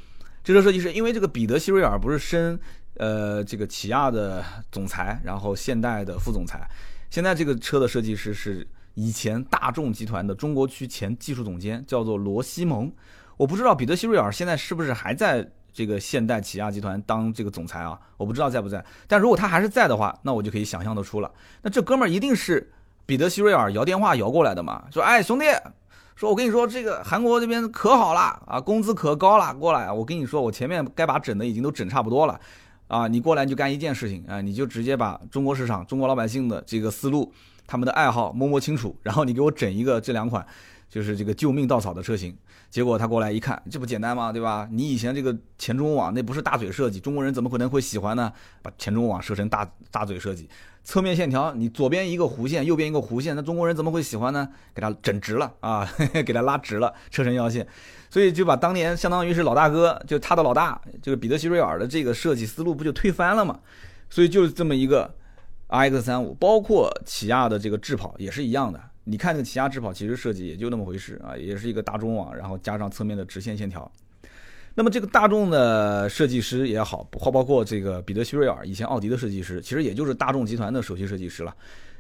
[0.42, 2.58] 这车设计师，因为这个彼得希瑞尔不是升
[3.00, 6.60] 呃这个起亚的总裁，然后现代的副总裁，
[7.08, 12.92] 现在这个车的设计师是以前大众集团的中国区前技术总监，叫做罗西蒙。
[13.38, 15.50] 我不知道彼得希瑞尔现在是不是还在。
[15.72, 18.84] 这个现代起亚集团当这个总裁啊，我不知道在不在。
[19.06, 21.30] 但如果他还是在的话，那我就可以想象得出了。
[21.62, 22.72] 那这哥们儿一定是
[23.06, 24.82] 彼得希瑞尔摇电话摇过来的嘛？
[24.90, 25.44] 说，哎，兄弟，
[26.16, 32.38] 说我跟你说，这个韩国这边可好了啊，工资可高了，过来，我跟你说，我前面该把整的已经都整差不多了
[32.90, 37.32] 啊，你过来就干一件事情啊，你就直接把中国市场、中国老百姓的这个思路、
[37.66, 40.44] 他们的爱好摸摸清楚，然后你给我整一个这两款。
[40.90, 42.36] 就是这个救命稻草的车型，
[42.68, 44.32] 结果他过来一看，这不简单吗？
[44.32, 44.68] 对吧？
[44.72, 48.32] 你以前这个前中网那不是大嘴设计，中国人怎么可能会喜欢呢？
[48.60, 50.48] 把前中网设成大大嘴设计，
[50.90, 54.48] 侧面线条你左边一个弧线，右边一个弧线，那中国人怎么会喜欢呢？
[54.74, 55.88] 给它整直了啊，
[56.26, 57.64] 给它拉直了车身腰线，
[58.10, 63.60] 所以就把当年相当于是老大哥，就他的老大，就是彼得希瑞尔的这个设计思路不就推翻了嘛？
[64.08, 65.14] 所以就是这么一个
[65.68, 68.80] RX 三五，包括起亚的这个智跑也是一样的。
[69.04, 73.88] 你看这个起亚智跑，其实设计也就那么回事啊，也是一个大中网，然后加上侧面的直线线条。
[74.80, 81.54] 那么这个大众的设计师也好，包包括这个彼得希瑞尔，以前奥迪的设计师，其实也就是大众集团的首席设计师了。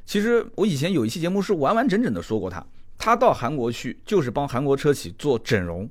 [0.06, 2.64] 其实我以前有一期节目是完完整整的说过他，
[2.96, 5.86] 他到韩国去就是帮韩国车企做整容，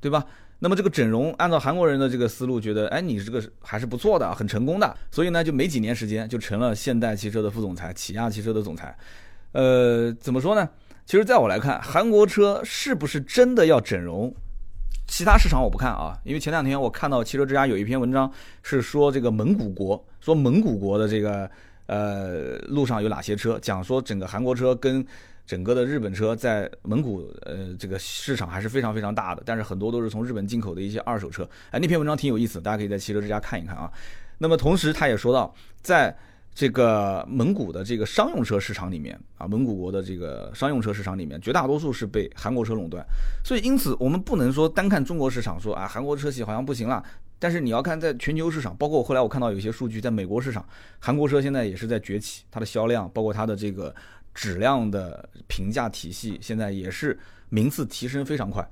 [0.00, 0.24] 对吧？
[0.60, 8.96] 那么这个整容，按照韩国人的这个思路，觉得哎你这个还是不错的，很成功的，所以呢就没几年时间就成了现代汽车的副总裁，起亚汽车的总裁。
[9.50, 10.68] 呃，怎么说呢？
[11.04, 14.32] 其实，在我来看，韩国车是不是真的要整容？
[15.08, 18.30] 其他市场我不看啊，因为前两天我看到汽车之家有一篇文章
[18.62, 21.50] 是说这个蒙古国，说蒙古国的这个
[21.86, 25.04] 呃路上有哪些车，讲说整个韩国车跟
[25.46, 31.48] 整个的日本车在蒙古呃这个市场还是非常非常大的，但是很多都是从日本进口的一些二手车。
[31.70, 33.90] 哎，那篇文章挺有意思，大家可以在汽车之家看一看啊。
[34.36, 36.16] 那么同时，他也说到在。
[36.58, 43.06] 这个蒙古的这个商用车市场里面啊，蒙古国的这个商用车市场里面，绝大多数是被韩国车垄断，
[43.44, 47.00] 所以因此我们不能说单看中国市场说啊，韩国车企好像不行了。
[47.38, 50.66] 但是你要看在全球市场，包括后来我看到有些数据，在美国市场，
[50.98, 53.94] 韩国车现在也是在崛起，它的销量，包括它的这个
[54.34, 57.16] 质量的评价体系，现在也是
[57.50, 58.68] 名次提升非常快。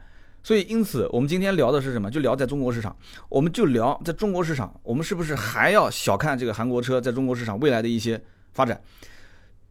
[0.46, 2.08] 所以，因此，我们今天聊的是什么？
[2.08, 2.96] 就聊在中国市场，
[3.28, 8.80] 我们就聊在中国市场，我们是不是还要小看这个韩国车在中国市场未来的一些发展？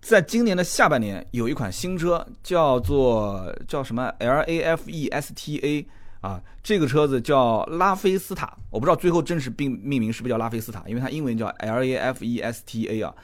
[0.01, 5.87] 在今年的下半年，有一款新车叫做叫什么 L A F E S T A
[6.19, 13.15] 啊，这个车子叫拉菲斯塔，我不知道最后正式并命名是不是叫拉菲斯塔，因为它英文叫 L A F E S T A 啊。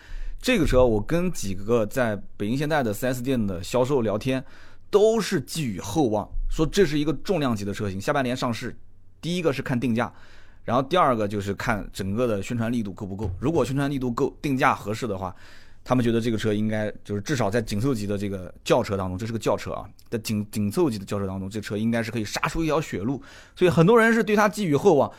[0.41, 4.41] 这个车我跟几个在北京现代的 4S 店的销售聊天，
[4.89, 6.25] 都是寄予厚望。
[6.51, 8.77] 说这是一个重量级的车型，下半年上市。
[9.21, 10.11] 第一个是看定价，
[10.65, 13.31] 然后第二个就是看整个的宣传力度够不够。
[13.39, 15.33] 如果宣传力度够，定价合适的话，
[15.83, 23.21] 他们觉得这个车应该就是至少在紧凑级的这个轿车当中，这是个轿车啊，在紧紧凑级的轿车当中，这车应该是可以杀出一条血路。
[23.55, 25.09] 所以很多人是对它寄予厚望。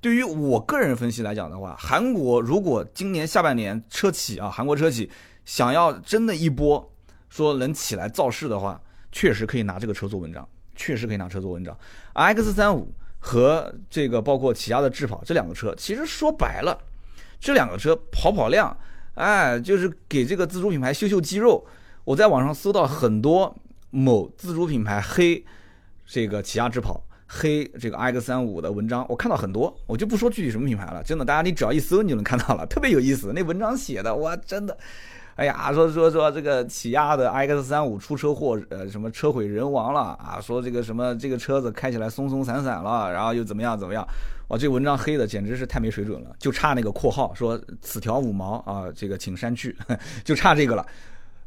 [0.00, 5.08] 对于我个人分析来讲的话，韩国如果今年下半年车企啊，韩国车企
[5.44, 6.92] 想要真的一波
[7.30, 8.78] 说能起来造势的话，
[9.10, 10.46] 确实可以拿这个车做文章。
[10.74, 11.76] 确实可以拿车做文章
[12.12, 16.78] ，X 三五和这个包括起亚的智跑这两个车，其实说白了，
[17.40, 18.76] 这两个车跑跑量，
[19.14, 21.66] 哎，就是给这个自主品牌秀秀肌肉。
[22.04, 23.56] 我在网上搜到很多
[23.90, 25.42] 某自主品牌黑
[26.06, 33.32] 这个起亚智跑、黑这个 X 三五的文章，我看到很多，我就不说具体什么品牌了，真的，大家你只要一搜你就能看到了，特别有意思。
[33.32, 34.76] 那文章写的，我，真的。
[35.36, 40.38] 哎呀，说说说这个起亚的 X 三五出车祸，呃，什么车毁人亡了啊？
[40.40, 44.06] 说这个什么这个车子开起来松松散散了，然后又怎么样怎么样？
[44.46, 49.76] 哇，这文章黑的简直是太没水准了，就差那个括号说此条五毛啊，这个请删去，
[50.22, 50.86] 就差这个了。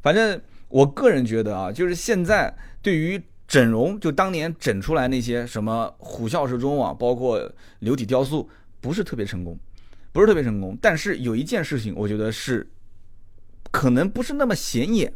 [0.02, 7.42] 反正我个人觉得啊，就是现在对于整容，就当年整出来那些什么虎啸式中网，包括
[7.80, 8.50] 流体雕塑，
[8.82, 9.58] 不是特别成功，
[10.12, 10.78] 不是特别成功。
[10.82, 12.68] 但是有一件事情，我觉得是。
[13.72, 15.14] 可能不是那么显眼，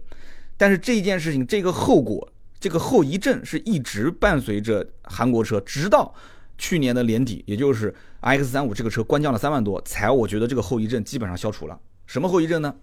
[0.58, 6.14] 但是这一件事情，这个后果，这个后遗症是一直伴随着韩国车，直到
[6.58, 11.80] 去年的年底，也就是 X 三五这个车官降了三万多，才我觉得这个后遗症基本上消除了。
[12.06, 12.76] 什么后遗症呢？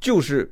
[0.00, 0.50] 就是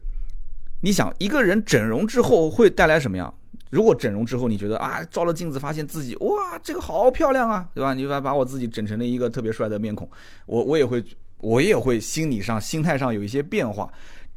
[0.82, 3.32] 你想一个人整容之后会带来什么样？
[3.70, 7.94] 如果整容之后你觉得啊，照了镜子发现自己哇，这个好漂亮啊，对吧？
[7.94, 10.08] 你把把我自己整成了一个特别帅的面孔，
[10.46, 11.02] 我我也会
[11.40, 13.90] 我也会心理上心态上有一些变化。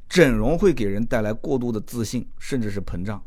[0.07, 3.21] 整容会给人带来过度的自信，甚至是膨胀。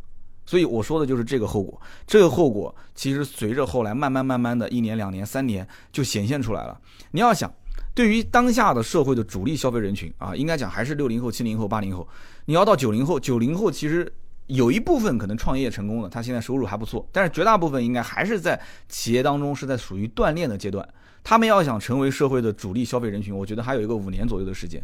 [0.45, 1.81] 所以我说的就是这个后果。
[2.07, 6.79] 这个后果其实随着后来慢慢慢慢的一年、两年、三年就显现出来了。
[7.11, 7.53] 你要想，
[7.95, 12.07] 对于当下的社会的主力消费人群啊，应该讲还是六零后、七零后、八零后。
[12.45, 14.13] 你要到九零后，九零后其实。
[14.49, 18.61] 有一部分可能创业成功了，他现在收入还不错，但是绝大部分应该还是在
[18.91, 20.87] 企业当中是在属于锻炼的阶段。
[21.25, 24.81] 他们要想成为社会的主力消费人群，我觉得还有一个五年左右的时间。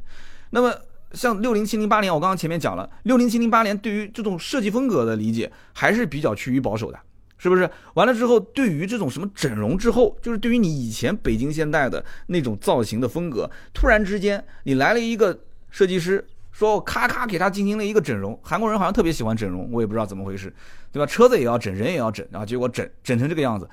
[0.50, 0.74] 那么
[1.12, 6.98] 像六零七零八零，我刚刚前面讲了，六零七零八零对于这种设计风格的理解还是比较趋于保守的，
[7.38, 7.70] 是不是？
[7.94, 15.38] 完了之后，对于这种什么整容之后，就是对于你以前北京现代的那种造型的风格，突然之间你来了一个
[15.70, 16.26] 设计师。
[16.53, 20.53] 说咔咔给他进行了一个整容，韩国人好像特别喜欢整容，我也不知道怎么回事，
[20.90, 21.07] 对吧？
[21.07, 23.66] 车子也要整，人也要整，然后结果整整成这个样子。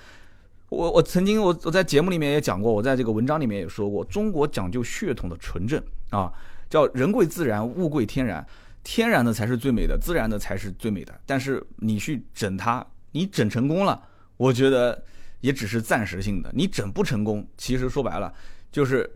[0.70, 6.32] 我我曾经我我在节目里面也讲过，我在这个文章里面也说过，中国讲究血统的纯正啊，
[6.70, 8.46] 叫人贵自然，物贵天然，
[8.84, 11.14] 天然的才是最美的，自然的才是最美的。
[11.26, 14.02] 但是你去整它，你整成功了，
[14.38, 15.04] 我觉得
[15.42, 16.52] 也只是暂时性的。
[16.54, 18.34] 你整不成功，其实说白了
[18.72, 19.10] 就是。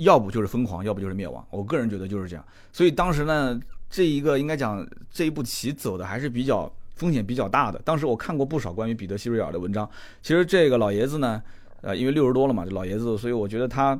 [0.00, 1.42] 要不就是疯狂，要不就是灭亡。
[1.48, 2.44] 我个人觉得就是这样。
[2.70, 7.80] 所以当时呢，这一个应该讲这一步棋走的还是比较风险比较大的。
[7.84, 9.88] 当时我看过不少关于彼得希瑞尔的文章。
[10.22, 11.40] 其实这个老爷子呢，
[11.82, 13.98] 呃，因为六十多了嘛，这老爷子，所以我觉得他，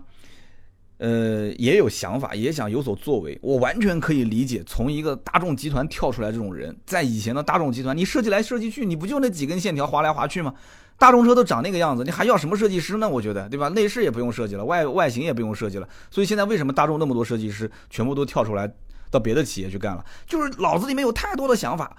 [0.98, 3.38] 呃，也有想法，也想有所作为。
[3.42, 10.52] 我完全可以理解，从一个大众集团跳出来这种人，在以前的大众集团，你设计来设计去，你不就那几根线条划来划去吗？
[10.98, 13.06] 大众车都长那个样子，你还要什么设计师呢？
[13.06, 13.68] 我觉得，对吧？
[13.68, 15.86] 内饰也不用设计了，外外形也不用设计了。
[16.10, 18.66] 所以现在为什么大众那么多设计师全部都跳出来
[19.10, 20.02] 到别的企业去干了？
[20.26, 21.94] 就是脑子里面有太多的想法，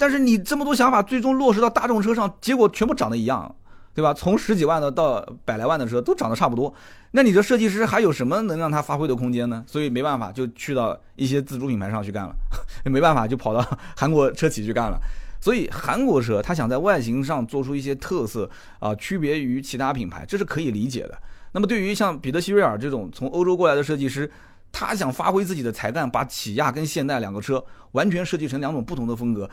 [0.00, 3.54] 但是你这么多想法最终落实到大众车上，结果全部长得一样，
[3.94, 4.14] 对吧？
[4.14, 6.72] 从十几万的到百来万的车都长得差不多，
[7.10, 9.62] 那你这设计师还有什么能让他发挥的空间呢？
[9.66, 12.34] 所以没办法，就去到一些自主品牌上去干了，
[12.90, 14.98] 没办法就跑到韩国车企去干了。
[15.38, 21.18] 所以韩国车，他想在外形上做出一些特色啊，区别于其他品牌，这是可以理解的。
[21.52, 24.30] 那么对于像彼得希瑞尔这种从欧洲过来的设计师，
[24.72, 29.48] 他想发挥自己的才干，把起亚跟现代两个车完全设计成两种不同的风格，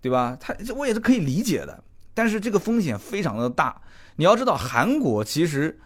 [0.00, 0.36] 对吧？
[0.40, 1.82] 他这我也是可以理解的。
[2.14, 3.80] 但是这个风险非常的大。
[4.16, 5.78] 你要知道，韩国其实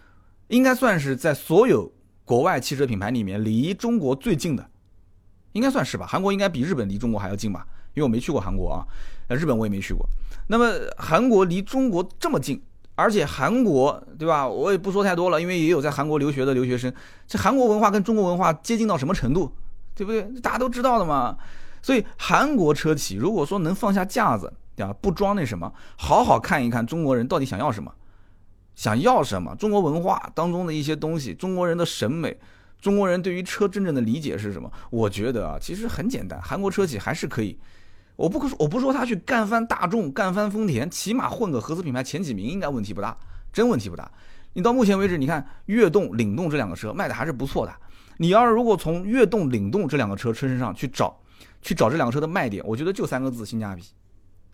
[0.49, 1.93] 应该算是在所有
[2.25, 4.67] 国外汽车品牌里面离中国最近的，
[5.53, 6.07] 应该算是吧？
[6.07, 7.67] 韩国应该比日本离中国还要近吧？
[7.95, 8.87] 因为我没去过韩国啊。
[9.29, 10.07] 日本我也没去过，
[10.49, 12.61] 那么韩国离中国这么近，
[12.95, 14.47] 而且韩国对吧？
[14.47, 16.93] 我也不说太多了，因为也有在韩国留学的留学生。
[17.27, 19.51] 这韩国文化跟中国文化接近到什么程度，
[19.95, 20.23] 对不对？
[20.43, 21.39] 大家都知道的嘛。
[21.83, 24.95] 所以韩国车企如果说能放下架子，对吧？
[25.03, 27.93] 不装那什么，好好看一看中国人到底想要什么，
[28.75, 29.55] 想要什么？
[29.57, 32.39] 中国文化当中的一些东西，中国人的审美，
[32.81, 34.71] 中国人对于车真正的理解是什么？
[34.91, 37.59] 我觉得啊，其实很简单，韩国车企还是可以。
[38.15, 43.17] 我不说，我不说他去干翻大众，干翻丰田，起码混个合资品牌前几名应该问题不大，
[43.53, 44.11] 真问题不大。
[44.53, 47.73] 你到目前为止，你看悦动、领动这两个车卖的还是不错的。
[48.19, 51.19] 你要是如果从悦动、领动这两个车车身上去找，
[51.63, 53.83] 去找这两个车的卖点，我觉得就三个字：性价比，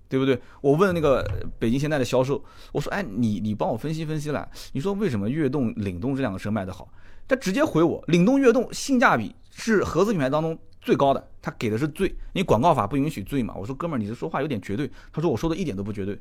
[0.08, 0.40] 对不对？
[0.60, 1.26] 我问那个
[1.58, 6.88] 北京现代的销售，我说，哎，你你帮我分析分析了，你说为什么悦动、领动这两个车卖的好？
[7.26, 10.56] 他直接回我，领动、悦动性价比是合资品牌当中。
[10.80, 13.52] 最高的，他给的是最，你广告法不允许最嘛？
[13.58, 14.90] 我说哥们儿，你这说话有点绝对。
[15.12, 16.18] 他说我说的一点都不绝对。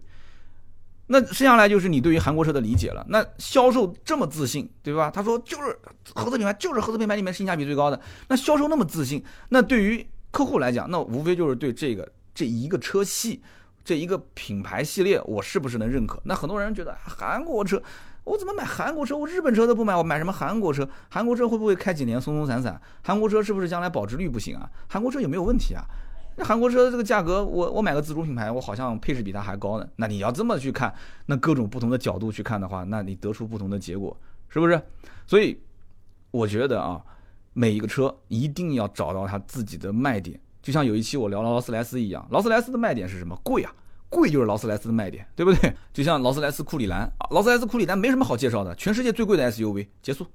[1.06, 3.06] 那剩下来就是你对于韩国车的理解了。
[3.08, 5.12] 那销售这么自信，对吧？
[5.12, 5.78] 他说就是
[6.16, 8.02] 合资品牌，就是合资品牌里面性价比最高的。
[8.28, 13.42] 那销售那么自信，那对于客户来讲，那无非就是对这个这一个车系，
[13.84, 16.22] 这一个品牌系列，我是不是能认可？
[16.26, 17.82] 那很多人觉得韩国车。
[18.24, 19.16] 我怎么买韩国车？
[19.16, 20.86] 我日本车都不买，我买什么韩国车？
[21.10, 22.78] 韩国车会不会开几年松松散散？
[23.02, 24.70] 韩国车是不是将来保值率不行啊？
[24.90, 25.86] 韩国车有没有问题啊？
[26.36, 29.88] 那韩国车这个价格，我我买个自主品牌，我好像配置比它还高呢。
[29.96, 30.94] 那你要这么去看，
[31.28, 34.16] 那各种不同的角度去看的话，那你得出不同的结果，
[34.50, 34.82] 是不是？
[35.26, 35.58] 所以
[36.32, 37.02] 我觉得啊，
[37.58, 43.36] 每一个车一定要找到它自己的卖点，就像有一期我聊劳斯莱斯一样，劳斯莱斯的卖点是什么？
[43.44, 43.74] 贵啊！
[44.10, 45.74] 贵就是劳斯莱斯的卖点，对不对？
[45.92, 50.28] 就像劳斯莱斯库里南，劳斯莱斯库里南没什么好介绍的，全世界最贵的 SUV，结束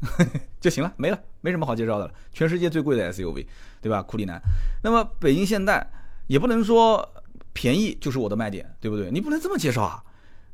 [0.60, 3.46] 就行了，没了，没什么好介绍的了，全世界最贵的 SUV，
[3.80, 4.02] 对吧？
[4.02, 4.38] 库里南。
[4.84, 5.90] 那么北京现代
[6.26, 7.08] 也不能说
[7.54, 9.10] 便宜就是我的卖点，对不对？
[9.10, 10.04] 你不能这么介绍啊，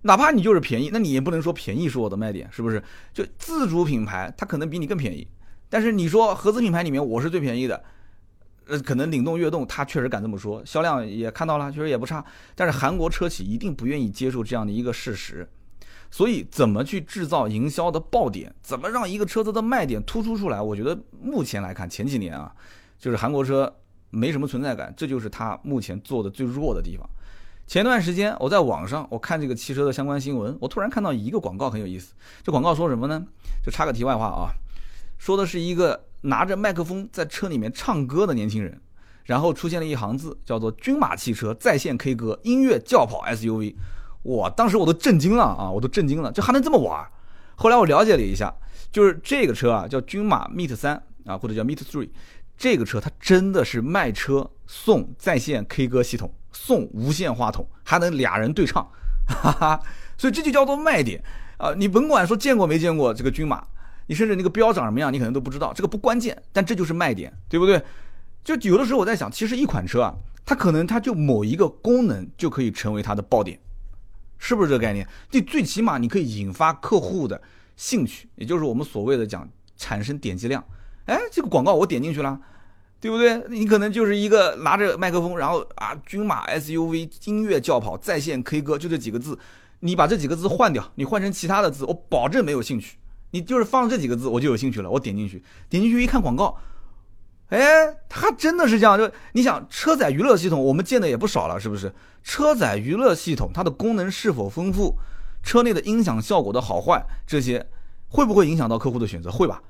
[0.03, 2.81] 哪怕你就是便宜，那你也不能说便宜是我的卖点，是不是？
[3.13, 5.27] 就自主品牌它可能比你更便宜，
[5.75, 7.83] 但是你说合资品牌里面我是最便宜的。
[8.69, 12.25] 呃，可能领动悦动，他确实敢这么说，销量也看到了，确实也不差。
[12.55, 15.45] 但是韩国车企一定不愿意接受这样的一个事实，
[16.13, 20.63] 所以怎么去制造营销的爆点，怎么让一个车子的卖点突出出来？
[20.63, 22.55] 我觉得目前来看，前几年啊，
[23.01, 23.75] 就是韩国车
[24.11, 27.05] 没什么存在感，这就是它目前做的最弱的地方。
[27.67, 32.15] 前段时间我在网上我看这个汽车的相关新闻，我突然看到一个广告很有意思。
[32.45, 33.27] 这广告说什么呢？
[33.65, 34.49] 就插个题外话啊，
[35.19, 38.81] 说的是一个拿着麦克风在车里面唱歌的年轻人，
[39.25, 43.75] 然后出现了一行字，叫做“军马汽车在线 K 歌音乐轿跑 SUV”。
[44.25, 47.07] 哇，当时我都震惊了啊，我都震惊了，这还能这么玩？
[47.57, 48.55] 后来我了解了一下，
[48.91, 52.11] 就是这个车啊叫军马 Meet 三啊，或者叫 Meet Three，
[52.57, 56.35] 这个车它真的是卖车送在线 K 歌系统。
[56.57, 58.89] 送无线话筒，还能俩人对唱，
[59.27, 59.81] 哈哈，
[60.17, 61.21] 所以这就叫做卖点
[61.59, 61.75] 啊！
[61.77, 63.67] 你甭管说见过没见过这个军马，
[64.07, 67.83] 你甚至那个标长什么样，你可能都不知道，这个不关键，但这就是卖点，对不对？
[68.43, 73.59] 就有的时候我在想，其实一款车啊，它可能它就某一个功能就可以成为它的爆点，
[74.39, 75.09] 是不是这个概念？
[75.31, 77.41] 你最起码你可以引发客户的
[77.77, 80.63] 兴趣，也就是我们所谓的讲产生点击量。
[81.07, 82.41] 哎，这个广告我点进去了。
[83.01, 83.39] 对不对？
[83.51, 89.39] 你可能就是一个拿着麦克风，然后啊，军马 SUV 音乐轿跑在线 K 歌，就这几个字。
[89.81, 92.97] 你把这几个字换掉，你换成其他的字，我保证没有兴趣。
[93.35, 94.89] 你就是放这几个字，我就有兴趣了。
[94.89, 96.57] 我点进去，点进去一看广告，
[97.49, 97.59] 哎，
[98.09, 98.97] 它真的是这样。
[98.97, 101.93] 就你想，车载娱乐系统我们见的也不少了，是不是？
[102.23, 104.97] 车载娱乐系统它的功能是否丰富，
[105.43, 107.67] 车内的音响效果的好坏，这些
[108.07, 109.33] 会不会影响到客户的选择？
[109.33, 109.61] 会吧。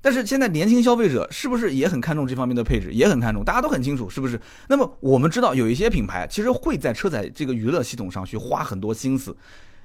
[0.00, 3.44] 但是现在年轻消费者是不是也很看重这方面的配置，也很看重？
[3.44, 4.40] 大家都很清楚，是不是？
[4.68, 9.36] 那么我们知道有一些品牌其实会在车载这个娱乐系统上去花很多心思。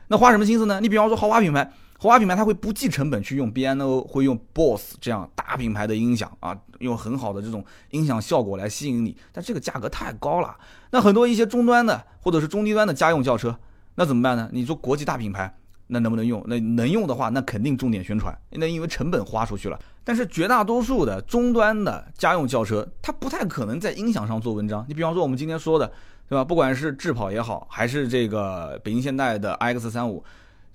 [0.09, 0.79] 那花什么心思呢？
[0.79, 1.67] 你比方说豪华品牌，
[2.05, 9.15] 豪华品牌它会不计成本去用 BNO，会用 BOSS 这样大品牌的音响啊，用很好的这种音响效果来吸引你。
[9.31, 10.55] 但这个价格太高了。
[10.91, 13.57] 那很多一些中端的或者是中低端的家用轿车，
[13.95, 14.49] 那怎么办呢？
[14.51, 15.55] 你说国际大品牌。
[15.87, 16.43] 那能不能用？
[16.47, 18.35] 那能用的话，那肯定重点宣传。
[18.49, 19.79] 那因为成本花出去了。
[20.03, 24.83] 但是绝大多数的终端的家用轿车，它不太可能在音响上做文章。
[24.87, 25.85] 你比方说我们今天说的，
[26.27, 26.43] 对吧？
[26.43, 30.23] 不管是智跑也好，还是这个北京现代的 X 三五，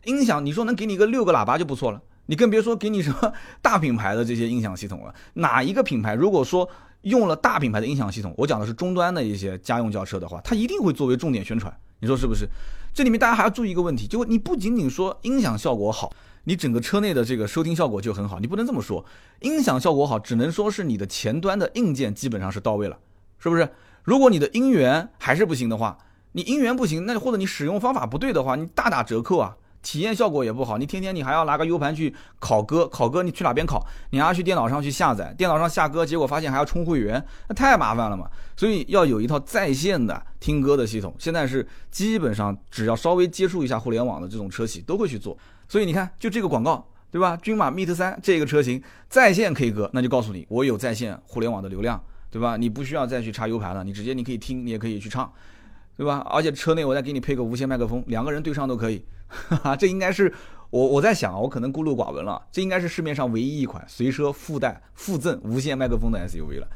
[0.05, 2.01] 音响你说能给你个六个喇叭就不错了。
[2.27, 5.15] 你更别说给你什么 大品牌的这些音响系统了。
[5.35, 6.69] 哪一个品牌如果说
[7.03, 11.75] 用了大品牌的音响系统，我讲的是终端的一些家用轿车的话，它一定会作为重点宣传。
[11.99, 12.49] 你说是不是？
[12.95, 16.13] 这里面大家还要注意一个问题，就你不仅仅说音响效果好，
[16.45, 19.05] 你整个车内的这个收听效果就很好，你不能这么说。
[19.41, 22.99] 音响效果好，只能说是你的前端的硬件基本上是到位了，
[23.39, 23.69] 是不是？
[24.05, 25.99] 如果你的音源还是不行的话，
[26.33, 29.57] 你音源不行，那或者你使用方法不对的话，你大打折扣啊。
[29.83, 33.81] 体验效果也不好，你天天你还要拿个 U 盘去拷歌，拷歌你去哪边拷？
[34.11, 38.29] 你还要去电脑上去下载，电脑上下歌，结果发现还要充会员，那太麻烦了嘛。
[38.57, 45.37] 所以要有一套在线的听歌的系统，现在是基本上只要稍微接触一下互联网的这种车企都会去做。
[45.67, 47.37] 所以你看，就这个广告，对吧？
[47.39, 52.57] 君马 Meet 三这个车型在线 K 歌，那就告诉你我有在线互联网的流量，对吧？
[52.59, 55.33] 你不需要再去插 U 盘了，你直接你可以听，你也可以去唱。
[55.97, 56.25] 对吧？
[56.31, 59.05] 而且车内我再给你配个无线麦克风，两个人对唱都可以。
[59.31, 60.33] 哈哈，这应该是
[60.71, 62.43] 我我在想啊，我可能孤陋寡闻了。
[62.53, 66.69] 这应该是市面上唯一一款随车附带附赠无线麦克风的 SUV 了。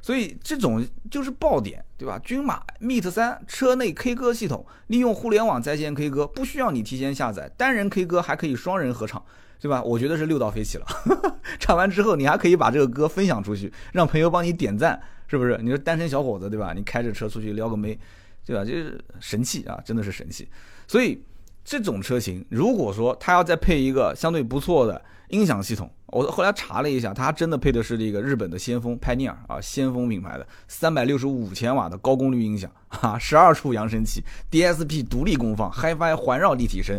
[0.00, 2.18] 所以这种就是爆点，对吧？
[2.24, 9.22] 君马 Meet 三车内 K 歌系统，利用互联网在线 K 歌，不需要你提前下载，单人 K 歌还可以双人合唱，
[9.60, 9.82] 对吧？
[9.82, 10.86] 我觉得是六道飞起了。
[11.58, 15.58] 唱完之后，你还可以把这个歌分享出去，让朋友帮你点赞，是不是？
[15.60, 16.72] 你说单身小伙子，对吧？
[16.72, 17.98] 你开着车出去撩个妹。
[18.46, 18.64] 对吧？
[18.64, 20.48] 就是神器啊，真的是神器。
[20.86, 21.22] 所以
[21.70, 36.98] 这种车型，如果说它要再配一个相对不错的音响系统，我后来查了一下，它真的配的是这个日本的先锋派尼尔啊，先锋品牌的三百六十五千瓦的高功率音响啊，十二处扬声器，DSP 独立功放，HiFi 环绕立体声。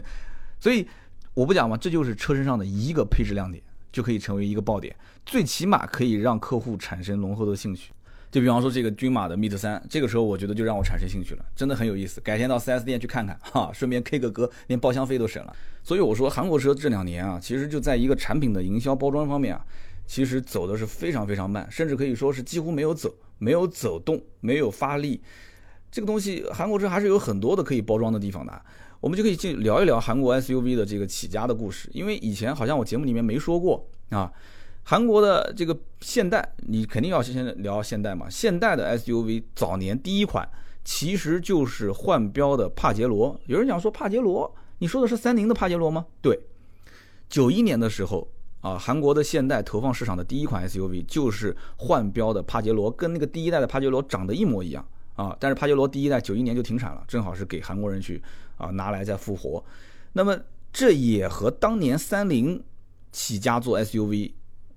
[0.59, 0.87] 所以
[1.33, 4.95] 我不讲嘛，这就是车身上的一个配置亮点，就可以成为一个爆点，
[5.25, 7.91] 最起码可以让客户产生浓厚的兴趣。
[8.31, 12.21] 就比方说这个君马的 Meet 三，这个车我觉得就让我产生兴趣了，真的很有意思。
[12.21, 15.55] 改天到 4S 店去看看哈，顺便 K 个歌，连包厢费都省了。
[15.83, 19.65] 所以我说韩国车这两年啊，其实就在一个产品的营销包装方面啊，
[20.05, 25.19] 其实走的是非常非常慢，甚至可以说是几乎没有走，没有走动，没有发力。
[25.89, 28.61] 这个东西韩国车还是有很多的可以包装的地方的。
[28.99, 34.31] 我们就可以去聊一聊韩国 SUV 的这个起家的故事，因为以前好像我节目里面没说过啊。
[34.89, 38.27] 韩国的这个现代，你肯定要先聊现代嘛。
[38.27, 40.49] 现代的 SUV 早年第一款
[40.83, 43.39] 其实就是换标的帕杰罗。
[43.45, 46.07] 有人讲说帕杰罗，你说的是三菱的帕杰罗吗？
[46.23, 46.39] 对，
[47.29, 48.27] 九一年的时候，
[48.61, 54.83] 啊，韩国的现代投放市场的第一款 SUV 就是换标的帕杰罗，跟那个第一代的帕杰罗长得一模一样
[55.13, 55.37] 啊。
[55.39, 58.19] 但是帕杰罗第一代九一年就停产了，正好是给韩国人去
[58.57, 59.63] 啊拿来再复活。
[60.13, 60.35] 那么
[60.73, 62.63] 这也和当年三菱
[63.11, 64.31] 起家做 SUV，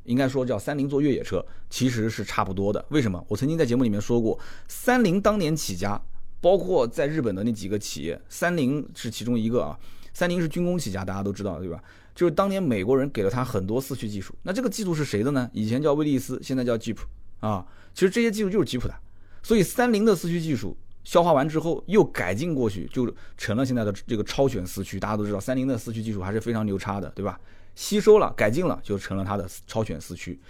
[0.05, 2.85] 应该说叫三菱做越野车，其实是差不多的。
[2.89, 3.25] 为什么？
[3.29, 4.39] 我曾经在节目里面说过，
[4.69, 6.01] 三菱当年起家，
[6.41, 9.79] 包括在日本的那几个企业，三菱是其中一个啊。
[10.15, 11.83] 三菱是军工起家，大家都知道对吧？
[12.15, 15.49] 就是当年美国人给了他很多四驱技术，那这个技术是谁的呢？
[15.55, 17.07] 以前叫威利斯，现在叫吉普
[17.41, 17.67] 啊。
[17.95, 18.95] 其实这些技术就是吉普的，
[19.43, 25.01] 所以三菱的四驱技术消化完之后又改进过去，就成了现在的这个超选四驱。
[25.01, 27.41] 大家都知道三菱的四驱技术还是非常牛叉的，对吧？
[27.75, 30.41] 吸收了改进了，就成了它的超选四驱。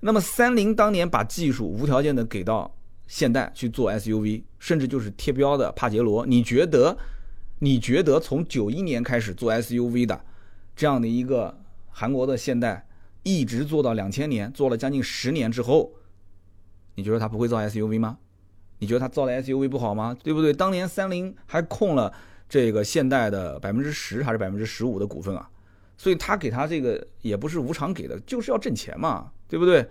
[0.00, 6.96] 那么三菱当年把技术无条件的给到现代去做 SUV，甚至就是贴标的帕杰罗，你觉得？
[7.60, 10.20] 你觉得从九一年开始做 SUV 的
[10.76, 11.58] 这样的一个
[11.88, 12.86] 韩国的现代，
[13.22, 15.90] 一直做到两千年，做了将近十年之后，
[16.96, 18.18] 你觉得他不会造 SUV 吗？
[18.78, 20.14] 你觉得他造的 SUV 不好吗？
[20.22, 20.52] 对不对？
[20.52, 22.12] 当年三菱还控了
[22.46, 25.48] 这个现代的百分之十还是百分之十五的股份啊，
[25.96, 29.88] 所以他给他这个也不是无偿给的，就是要挣钱嘛，对不对？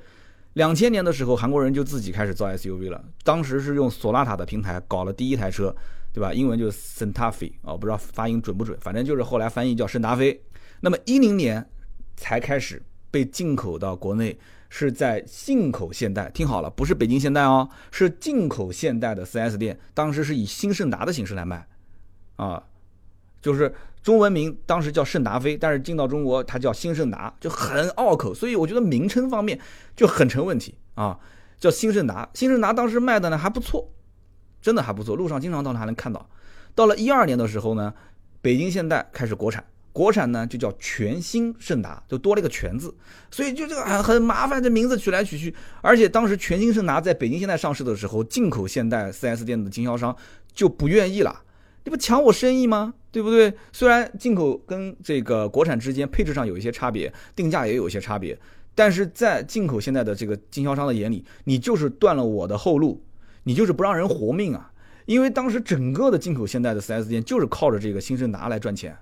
[0.54, 5.76] 两千年的时候，韩国人就自己开始造 SUV 了，当时是用索纳塔的平台搞了第一台车。
[6.14, 6.34] 对吧？
[6.34, 10.42] 英文就是 Santa Fe 啊，不知道发音准不准，反正就是后来翻译叫圣达菲。
[10.80, 11.70] 那么一零年
[12.16, 12.82] 才开始
[13.12, 14.40] 被进口到国内，
[14.70, 16.32] 是在进口现代。
[16.34, 19.78] 听好了，不是北京现代哦，是进口现代的 4S 店。
[19.94, 21.68] 当时是以新胜达的形式来卖，
[22.38, 22.64] 啊，
[23.42, 23.76] 就是
[24.06, 28.32] 中文名当时叫圣达菲，但是进到中国它叫新胜达，就很拗口。
[28.36, 29.60] 所以我觉得名称方面
[29.96, 31.18] 就很成问题啊，
[31.60, 32.30] 叫新胜达。
[32.36, 33.92] 新胜达当时卖的呢还不错。
[34.62, 36.30] 真的还不错，路上经常到还能看到。
[36.76, 37.92] 到了一二年的时候呢，
[38.44, 42.94] 北京现代开始国产，国产呢就叫全新胜达，就多了一个全字，
[43.32, 45.56] 所以就这个很很麻烦，这名字取来取去。
[45.82, 50.16] 而且当时全新胜达在北京现代上市的时候，进口现代 4S 店的经销商
[50.54, 51.44] 就不愿意了，
[51.86, 52.94] 你不抢我生意吗？
[53.12, 53.54] 对不对？
[53.72, 58.38] 虽然进口跟这个国产之间配置上有一些差别，定价也有一些差别，
[58.76, 63.02] 但是在进口现在的这个经销商的眼里，你就是断了我的后路。
[63.48, 64.74] 你就是不让人活命啊！
[65.06, 68.98] 因为当时整个的进口现代的 4S 店就是靠着这个新胜达来赚钱，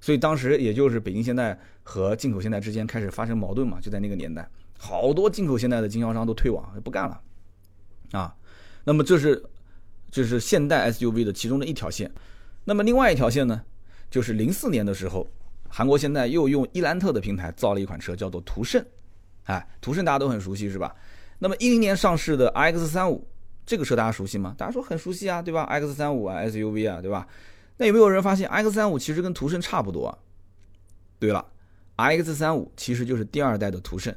[0.00, 4.48] 所以当时也就是北京现代和进口现代之间开始发生矛盾嘛，就在那个年代，
[4.78, 7.20] 好多进口现代的经销商都退网不干了，
[8.12, 8.32] 啊，
[8.84, 9.42] 那么这是
[10.14, 12.08] 这是现代 SUV 的其中的一条线，
[12.66, 13.60] 那么另外一条线呢，
[14.08, 15.26] 就是零四年的时候，
[15.68, 18.80] 韩国现代又用伊兰特的平台造了一款车，叫做途胜，
[19.46, 20.94] 哎，途胜大家都很熟悉是吧？
[21.40, 23.26] 那么一零年上市的 X 三五
[23.66, 24.54] 这个车大家熟悉吗？
[24.56, 27.26] 大家说很熟悉啊，对吧？X 三五啊，SUV 啊，对吧？
[27.78, 30.06] 那有没有人发现 X 三五其实跟途胜差不多？
[30.06, 30.16] 啊
[31.18, 31.44] 对了
[31.96, 34.14] ，X 三五其实就是第二代的途胜，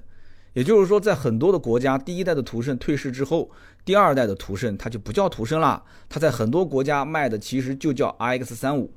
[0.54, 3.50] 也就是说，在很多的国家，第一代的途胜退市之后，
[3.88, 8.92] 第二代的途胜它就不叫途胜了，它在很多国家卖的其实就叫 i x 三五。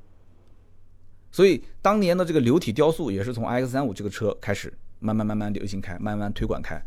[1.31, 6.83] 所以当年的这个流体雕塑也是从 X 三五这个车开始慢慢慢慢流行开，慢慢推广开。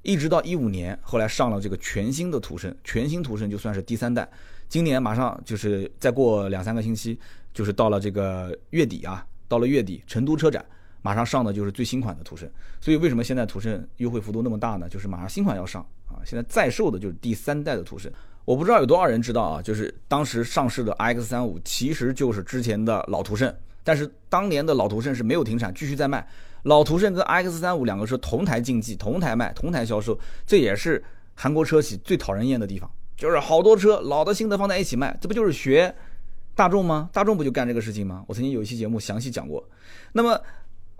[0.00, 4.26] 一直到一五年，后来上了这个全新的途胜，全新途胜就算是第三代。
[4.66, 7.18] 今年马上就是再过两三个星期，
[7.52, 10.64] 就是到了这个月底啊，到了月底成都车展，
[11.02, 12.48] 马上上的就是最新款的途胜。
[12.80, 14.88] 所以为什么现在途胜优惠幅度那么大呢？
[14.88, 18.10] 就是马上新款要上啊，现在在售的就是第三代的途胜。
[18.44, 26.26] 我不知道有多少人知道啊，就是当时上市的 X 三五其实就是之前的老途胜，但是当年的老途胜是没有停产，继续在卖。
[26.64, 31.02] 老途胜跟 X 三五两个车同台竞技、同台卖、同台销售，这也是
[31.34, 32.90] 韩国车企最讨人厌的地方。
[33.16, 35.94] 就是好多车老的新的放在一起卖，这不就是学
[36.56, 37.08] 大众吗？
[37.12, 38.24] 大众不就干这个事情吗？
[38.26, 39.64] 我曾经有一期节目详细讲过。
[40.12, 40.40] 那么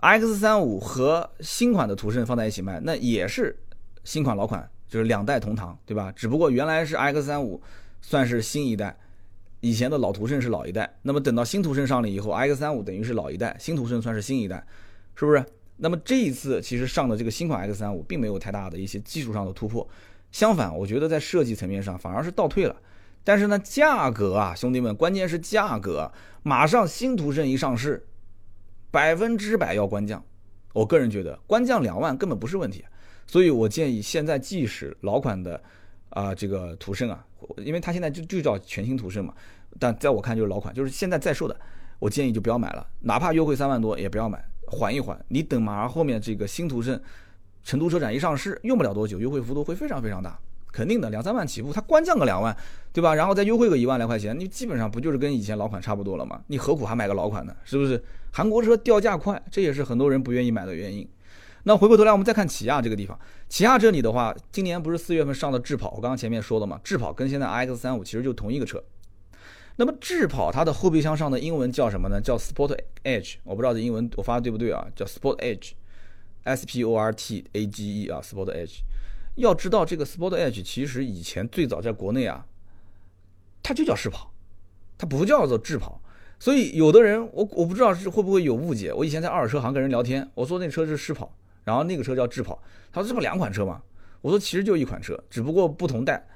[0.03, 3.57] X 三五和新款的途胜放在一起卖，那也是
[4.03, 6.11] 新款老款，就是两代同堂，对吧？
[6.11, 7.63] 只不过原来是 X 三五
[8.01, 8.99] 算是新一代，
[9.61, 10.93] 以前的老途胜是老一代。
[11.03, 14.67] 那么等到新途胜上了以后，X 三五等于是老一代，新途胜算是新一代。
[15.15, 15.45] 是不是？
[15.77, 19.89] 那么这一次其实上的这个新款 X 三五并没有太大的一些技术上的突破，
[20.33, 22.75] 相反，我觉得在设计层面上反而是倒退了。
[23.23, 26.11] 但是呢，价格啊，兄弟们，关键是价格，
[26.43, 28.05] 马上新途胜一上市，
[28.93, 30.23] 百分之百要官降。
[30.73, 32.85] 我个人觉得官降两万根本不是问题，
[33.27, 35.61] 所以我建议现在即使老款的
[36.11, 37.27] 啊这个途胜啊，
[37.57, 39.35] 因为它现在就就叫全新途胜嘛，
[39.79, 41.59] 但在我看就是老款，就是现在在售的，
[41.99, 44.45] 我建议就不要买了，哪怕优惠三万多也不要买。
[44.67, 46.99] 缓一缓，你等马上后面这个新途胜
[47.63, 50.39] 成都车展一上市，用不了多久，优惠幅度会非常非常大，
[50.73, 52.57] 肯定的，两三万起步，它官降个两万，
[52.91, 53.15] 对吧？
[53.15, 56.41] 然后再优惠个一万来块钱，你基本上不就是跟以前老款差不多了吗？
[56.47, 57.55] 你何苦还买个老款呢？
[57.65, 58.03] 是不是？
[58.33, 61.09] 韩国车掉价快，这也是很多人不愿意买的原因。
[61.65, 63.17] 那回过头来，我们再看起亚这个地方，
[63.49, 68.83] 起亚这里的话，今年不是四月份上的智跑，我刚刚前面说了嘛，智跑跟现在 iX 三五其实就同一个车。
[69.77, 72.21] 那么智跑它的后备箱上的英文叫什么呢？
[72.21, 74.87] 叫 Sport Edge，我不知道这英文我发的对不对啊？
[74.97, 78.81] 叫 Sport Edge，S P O R T A G E 啊，Sport Edge。
[79.37, 82.45] 要知道这个 Sport Edge 其实以前最早在国内啊，
[83.63, 84.33] 它就叫试跑，
[84.99, 86.02] 它不叫做智跑。
[86.43, 88.93] 所以有的人我我不知道是会不会有误解。
[88.93, 91.33] 我以前在二手车行跟人聊天，我说那车是试跑。
[91.63, 93.81] 然后那个车叫智跑，他说这不两款车吗？
[94.23, 96.27] 我说其实就一款车，只不过不同代。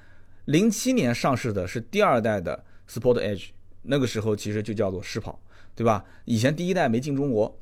[0.45, 3.49] 零七年上市的是第二代的 Sport Edge，
[3.83, 5.41] 那个时候其实就叫做试跑，
[5.75, 6.05] 对吧？
[6.25, 7.59] 以前第一代没进中国。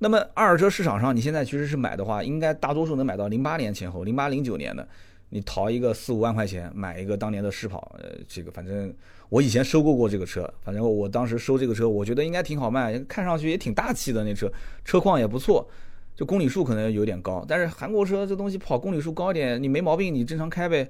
[0.00, 4.86] 那么二手车市场上，你现在其实是买的话，应该大多数能买到零八年前后，零八零九年的，
[5.30, 8.94] 你淘一个四五万块钱买一个当年的试跑，呃，这个反正
[9.28, 14.50] 我以前收购过这个车，反正我当时收这个车，我觉得应该挺好卖，看上去也挺大气的那车，
[14.84, 15.68] 车况也不错。
[16.14, 20.88] 就公里数可能有点高，但是韩国车这东西跑公里数高一点，你没毛病，你正常开呗，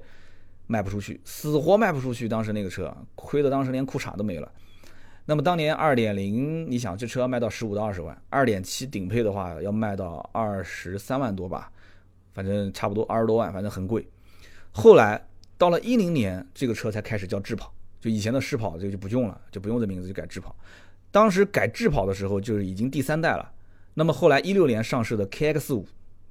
[0.67, 2.29] 卖不出去，死活卖不出去。
[2.29, 4.49] 当时那个车亏的当时连裤衩都没了。
[5.25, 11.69] 那么当年二点零，你想这车卖到十五到二十万，二点七顶配的话要卖到二十三万多吧，
[12.33, 14.07] 反正差不多二十多万，反正很贵。
[14.71, 15.27] 后来
[15.57, 20.55] 到了一零年，这个车才开始叫智跑，就以前的试跑这个就不用了，就不用这名字就改智跑。
[21.09, 23.51] 当时改智跑的时候，就是已经第三代了。
[23.93, 25.87] 那么后来一六年上市的 KX 五，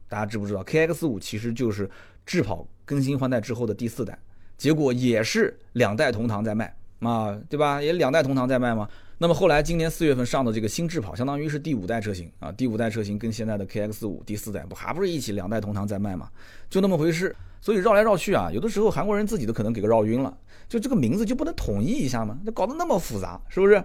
[0.08, 1.90] 大家知不知道？KX 五其实就是
[2.24, 4.16] 智跑更新换代之后的第四代，
[4.56, 7.82] 结果也是两代同堂在卖啊，对吧？
[7.82, 8.88] 也两代同堂在卖嘛。
[9.18, 16.30] 那么后来今年四月份上的这个新智跑，相当于是第五代车型啊，第五代车型跟现在的 KX 五第四代不还不是一起两代同堂在卖嘛？
[16.68, 17.34] 就那么回事。
[17.60, 20.36] 所以绕来绕去啊，有的时候韩国人自己都可能给个绕晕了，
[20.68, 22.38] 就这个名字就不能统一一下吗？
[22.44, 23.82] 那搞得那么复杂，是不是？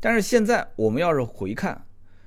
[0.00, 1.84] 但是现在我们要是回看。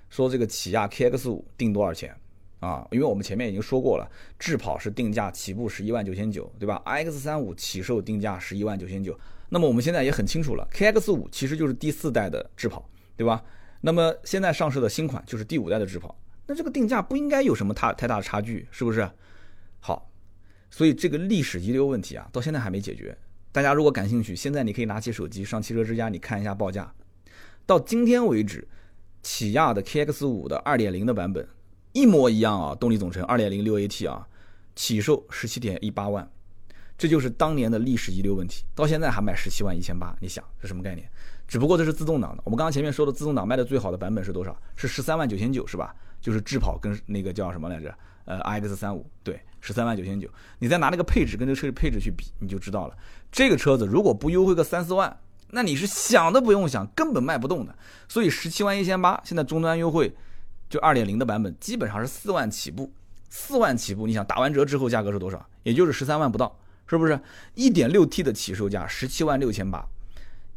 [0.07, 2.15] 说这个起亚 KX 五定多少钱
[2.61, 2.87] 啊？
[2.91, 9.17] 因为我们前面已经说过了，智跑是定价起步十一万九千九，对吧？X 三五起售定价十一万九千九。
[9.49, 12.87] 那么我们现在也很清楚了，KX 五其实就是第四代的智跑，
[13.17, 13.43] 对吧？
[13.81, 19.09] 那么现在上市的新款就是第五代的智跑，那这个定价不应该有什么太太大的差距，是不是？
[19.81, 20.09] 好，
[20.69, 23.17] 所以这个历史遗留问题啊，到现在还没解决。
[23.55, 26.93] 大家如果感兴趣，现在你可以拿起手机上汽车之家，你看一下报价。
[27.65, 28.67] 到今天为止。
[29.23, 31.47] 起亚的 KX 五的二点零的版本
[31.93, 34.27] 一模一样啊，动力总成二点零六 AT 啊，
[34.75, 36.29] 起售十七点一八万，
[36.95, 41.09] 这就是当年的历史遗留问题，到现在还卖十七万一千八，你想这什么概念？
[41.47, 44.55] 只不过这是自动挡的，我们刚刚前面说的自动挡卖的最好的版本是多少？
[44.75, 45.95] 是十三万九千九是吧？
[46.21, 47.91] 就是智跑跟那个叫什么来着？
[48.25, 52.95] 呃，iX 三五对，十三万九千九，你再拿那个配置跟这个车的配置去比，你就知道了，
[53.31, 55.17] 这个车子如果不优惠个三四万。
[55.51, 57.73] 那你是想都不用想，根本卖不动的。
[58.07, 60.13] 所以十七万一千八，现在终端优惠，
[60.69, 62.91] 就二点零的版本，基本上是四万起步，
[63.29, 64.05] 四万起步。
[64.05, 65.43] 你想打完折之后价格是多少？
[65.63, 67.17] 也就是十三万不到，是不是？
[67.53, 69.85] 一点六 T 的起售价十七万六千八，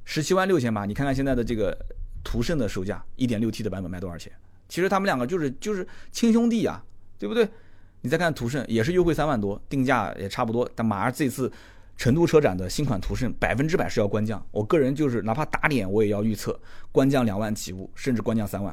[0.04, 0.84] 十七万六千八。
[0.84, 1.76] 你看看现在的这个
[2.24, 4.32] 途胜的售价，一点六 T 的版本卖多少钱？
[4.68, 6.82] 其实他们两个就是就是亲兄弟呀，
[7.18, 7.48] 对不对？
[8.01, 11.51] 你再看途胜，也是优惠三万多，定价也差不多，但马上这次。
[11.99, 16.57] 成都车展的新款途胜百分之百是要官降，我个人就是哪怕打脸我也要预测
[16.92, 18.72] 官降两万起步，甚至官降三万。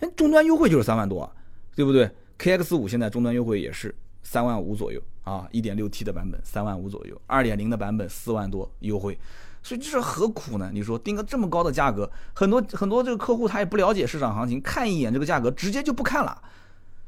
[0.00, 1.30] 哎，终端优惠就是三万多，
[1.76, 9.18] 对不对？KX 五现在终端优惠也是三万五左右啊，一点六 T 的版本三万五左右，二点零的版本四万多优惠，
[9.62, 10.70] 所以这是何苦呢？
[10.72, 16.42] 你说定个这么高的价格，很多很多这个客户他也不了解市场行情，看一眼这个价格直接就不看了，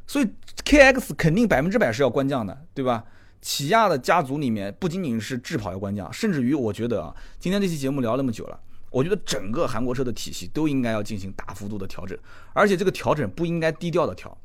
[0.07, 0.27] 所以
[0.65, 3.05] KX 肯定百分之百是要官降的，对吧？
[3.43, 8.59] 起亚的家族里面不仅仅是智跑要官降，甚至于我觉得啊，今天这期节目聊那么久了，
[8.91, 12.19] 我觉得整个韩国车的体系都应该要进行大幅度的调整，
[12.53, 14.37] 而且这个调整不应该低调的调，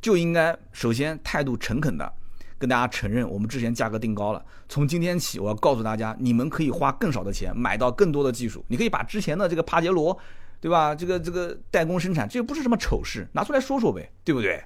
[0.00, 2.10] 就应该首先态度诚恳的
[2.58, 10.16] 跟大家承认我们之前价格定高了，从今天起我要告诉大家，你们可以花更少的钱买到更多的技术，你可以把之前的这个帕杰罗，
[10.58, 10.94] 对吧？
[10.94, 14.62] 这个这个代工生产，这又不是什么丑事，拿出来说说呗，对不对？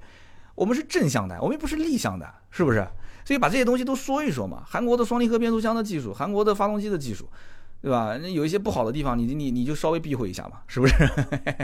[0.54, 2.86] 我们是正向的，我们又不是逆向的，是不是？
[3.24, 7.28] 所以把这些东西都说一说嘛，韩国的双离合变速箱的技术，韩国的发动机的技术，
[7.80, 8.16] 对吧？
[8.16, 10.94] 有一些不好的地方，你你你就稍微避讳一下嘛，是不是？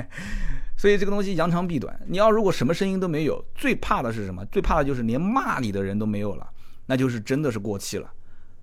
[0.78, 2.00] 所以这个东西扬长避短。
[2.06, 4.44] 你要如果什么声音都没有，最怕的是什么？
[4.46, 6.48] 最怕的就是连骂你的人都没有了，
[6.86, 8.10] 那就是真的是过气了，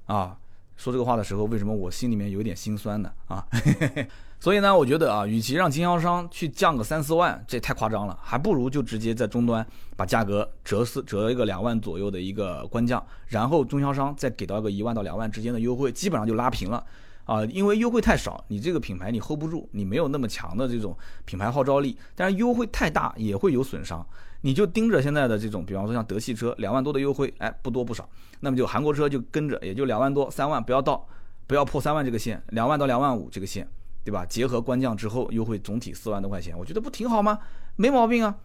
[0.05, 0.37] 啊。
[0.77, 3.09] 说这个话的时候，为什么我心里面有点心酸呢？
[3.27, 3.45] 啊，
[4.45, 9.65] 所以呢，我觉得啊，与其让经销商去降个三四万，这太夸张了，还不如就直接在终端
[9.97, 16.85] 把价格折四折一个两万左右的一个官降，然后中销商再给到一个一万到两万之间的优惠，基本上就拉平了。
[17.23, 21.97] 啊，因为优惠太少，你这个品牌你 hold 不住，你没有那么强的这种品牌号召力。
[22.13, 24.05] 但是优惠太大也会有损伤，
[24.41, 28.07] 你就盯着现在的这种，比方说像德系车两万多的优惠，哎，不多不少，
[28.41, 31.03] 那么就韩国车就跟着，也就两万多三万，不要到，
[31.47, 33.67] 不要破三万这个线，两万到两万五这个线，
[34.05, 34.23] 对吧？
[34.23, 37.39] 结合官降之后优惠总体四万多块钱，我觉得不挺好吗？
[37.75, 38.37] 没毛病啊。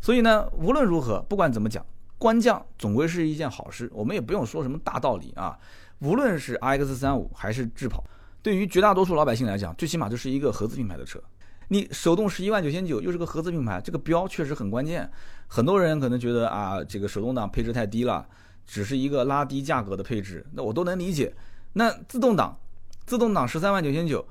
[0.00, 1.86] 所以呢，无论如何，不管怎么讲，
[2.18, 5.56] 官降总归是一件好事，我们也不用说什么大道理啊。
[6.00, 8.04] 无论是 RX 三五还是智跑。
[8.42, 11.20] 对于绝大多数老百姓来讲，最起码这是一个合资品牌的车。
[11.68, 15.10] 你手动十一万九千九，又是个合资品牌，这个标确实很关键。
[15.48, 18.26] 很多人可能觉得啊，这个手动挡配置太低了，
[18.66, 21.34] 只是一个拉低价格的配置，那我都能理解。
[21.72, 22.56] 那自动挡，
[23.04, 24.24] 自动挡十三万九千九，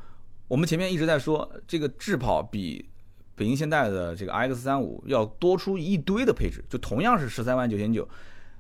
[0.48, 2.88] 我们前面一直在说，这个智跑比
[3.36, 8.08] 北京现代的这个 RX 三五要多出一堆的配置，就同样是十三万九千九。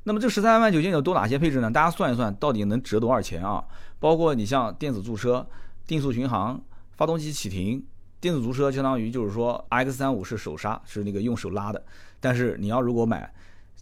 [0.03, 1.69] 那么这十三万九千九多哪些配置呢？
[1.71, 3.63] 大家算一算，到底能折多少钱啊？
[3.99, 5.45] 包括你像电子驻车、
[5.87, 6.61] 定速巡航、
[6.91, 7.83] 发动机启停、
[8.19, 11.83] 电子驻车，相当于就是说 X 三五是手刹，是那个用手拉的。
[12.19, 13.31] 但是你要如果买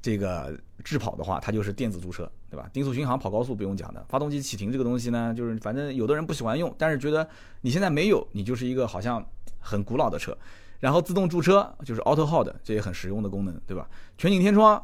[0.04, 2.70] 这个智跑的话，它就是电子驻车，对吧？
[2.74, 7.28] 定速巡航跑高速不用讲的，发动机启停这个东西呢，就是反正有的人不喜欢用，但是觉得
[7.62, 9.26] 你现在没有，你就是一个好像
[9.60, 10.38] 很古老的车。
[10.82, 13.88] 然后自动驻车就是 Auto Hold，这也很实用的功能，对吧？
[14.18, 14.84] 全景天窗。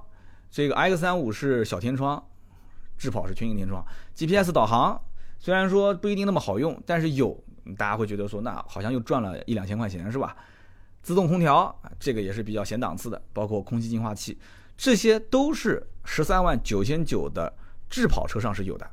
[0.50, 2.24] 这个 X 三五是小天窗，
[2.98, 5.00] 智跑是全景天窗，GPS 导航
[5.38, 7.38] 虽然说不一定那么好用，但是有，
[7.78, 10.36] 大家会觉得说那好像又赚了一两千块钱是吧？
[11.04, 14.38] 自动空调这个也是比较显档次的，包括空气净化器，
[14.80, 17.54] 这些都是十三万九千九的
[17.90, 18.90] 智跑车上是有的，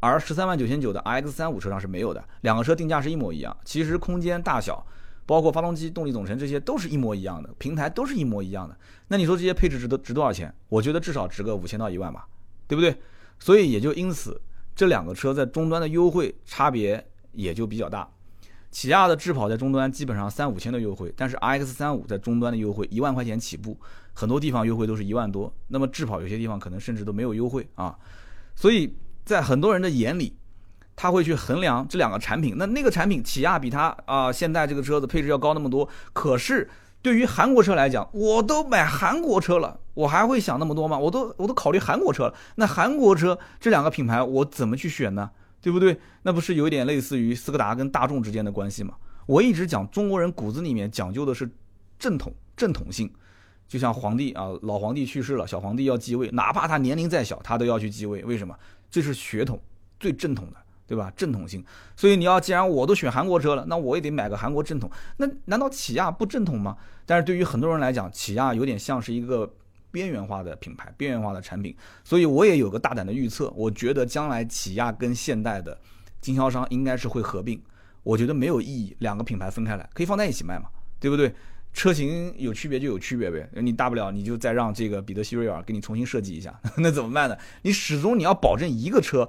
[0.00, 2.22] 而十三万九千九的 X 三五车上是没有的。
[2.40, 4.84] 两个车定价是一模一样，其实空间大小。
[5.24, 8.76] 包括发动机、动力总成这些都是一模一样的，平台都是一模一样的。
[9.06, 10.52] 那你说这些配置值得值多少钱？
[10.68, 12.26] 我觉得至少值个五千到一万吧，
[12.66, 13.00] 对不对？
[13.38, 14.42] 所以也就因此，
[14.74, 18.10] 这两个车在终端的优惠差别也就比较大。
[18.72, 23.78] 起亚的智跑在终端基本上三五千的优惠，但是 RX 三五在终端的优惠一万块钱起步，
[24.12, 25.54] 很多地方优惠都是一万多。
[25.68, 27.96] 那么智跑有些地方可能甚至都没有优惠啊。
[28.56, 30.36] 所以在很多人的眼里。
[30.94, 35.88] 他会去衡量这两个产品，那那个产品起亚比它啊，现在这个车子配置要高那么多。
[36.12, 36.68] 可是
[37.00, 40.98] 对于韩国车来讲，我都买韩国车了，我还会想那么多吗？
[40.98, 42.34] 我都我都考虑韩国车了。
[42.56, 45.30] 那韩国车这两个品牌我怎么去选呢？
[45.62, 45.98] 对不对？
[46.22, 48.94] 那不是有点类似于斯柯达跟大众之间的关系吗？
[49.24, 51.50] 我一直讲中国人骨子里面讲究的是
[51.98, 53.10] 正统正统性，
[53.66, 58.22] 就像皇帝啊，老皇帝去世了，小皇帝要继位，哪怕他年龄再小，他都要去继位。
[58.24, 58.54] 为什么？
[58.90, 59.58] 这是血统
[59.98, 60.56] 最正统的。
[60.84, 61.10] 对吧？
[61.16, 61.64] 正统性，
[61.96, 64.90] 所以你要既然我都选韩国车了，那我也得买个韩国正统。
[65.16, 66.76] 那难道起亚不正统吗？
[67.06, 69.50] 但是对于很多人来讲，起亚有点像是一个
[69.92, 71.76] 边缘化的品牌，边缘化的产品。
[72.02, 75.78] 所以我也有个大胆的预测，我觉得将来起亚跟现代的
[76.20, 77.62] 经销商应该是会合并。
[78.02, 80.64] 我觉得没有意义，两个品牌分开来，可以放在一起卖嘛，
[80.98, 81.32] 对不对？
[81.72, 87.36] 车型有区别就有区别呗，你大不了你就再让这个彼得希瑞尔给你重新设计一下， 那怎么办呢？
[87.62, 89.28] 你始终你要保证一个车。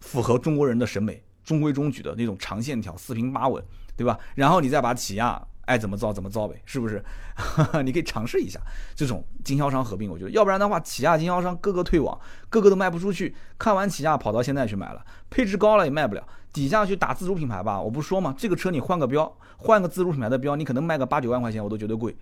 [0.00, 3.60] 符合中国人的审美，中规中矩的那种长线条、四平八稳，
[3.96, 4.16] 对吧？
[4.36, 7.04] 然后你再把起亚爱怎么造怎么造呗，是不是？
[7.84, 8.58] 你可以尝试一下
[8.96, 13.34] 这种经销商合并，我觉得，要不然的话，起亚经销商个个退网，个个都卖不出去。
[13.58, 17.78] 看完起亚跑到现在去买了，配置高了也卖不了，底下去打自主品牌吧。
[17.80, 22.16] 我不说嘛，这个车你换个标，换个自主品牌的标，你可能卖个八九万块钱，我都觉得贵。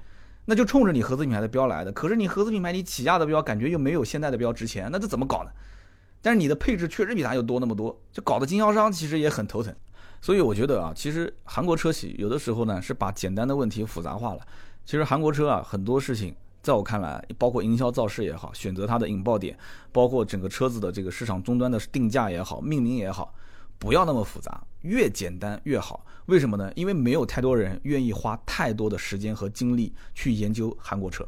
[0.47, 5.51] 那就冲着你合资品牌的标来的，可是你合资品牌你起亚的标感觉又没有现在的标值钱，那这怎么搞呢？
[6.26, 9.72] 但是你的配置确实比它又多那么多，就搞得经销商其实也很头疼。
[10.20, 14.40] 所以我觉得啊，其实韩国车企有的时候呢是把简单的问题复杂化了。
[14.84, 19.56] 其实韩国车啊很多事情，在我看来，包括营销造势也好，选择它的引爆点，
[19.92, 23.32] 包括整个车子的这个市场终端的定价也好，命名也好，
[23.78, 26.04] 不要那么复杂，越简单越好。
[26.24, 26.72] 为什么呢？
[26.74, 31.24] 因为没有太多人愿意花太多的时间和精力去研究韩国车。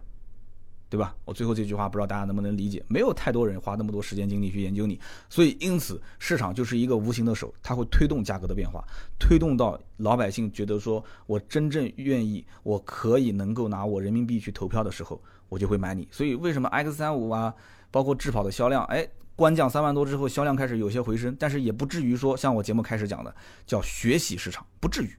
[0.91, 1.14] 对吧？
[1.24, 2.82] 我最后这句话不知道大家能不能理解？
[2.89, 8.82] 没有太多人花那么多时间精力去研究你，所以因此市场就是一个无形的手，它会推动价格的变化，
[9.18, 16.09] 推动到老百姓觉得说我真正愿意，我可以能够拿我人民币去投票的时候，我就会买你。
[16.11, 17.55] 所以为什么 X 三五啊，
[17.91, 23.34] 包括智跑的销量，哎，官降三万多之后销量开始有些回升，但是也不至于说像我节目开始讲的
[23.66, 25.11] 叫学习市场，不至于。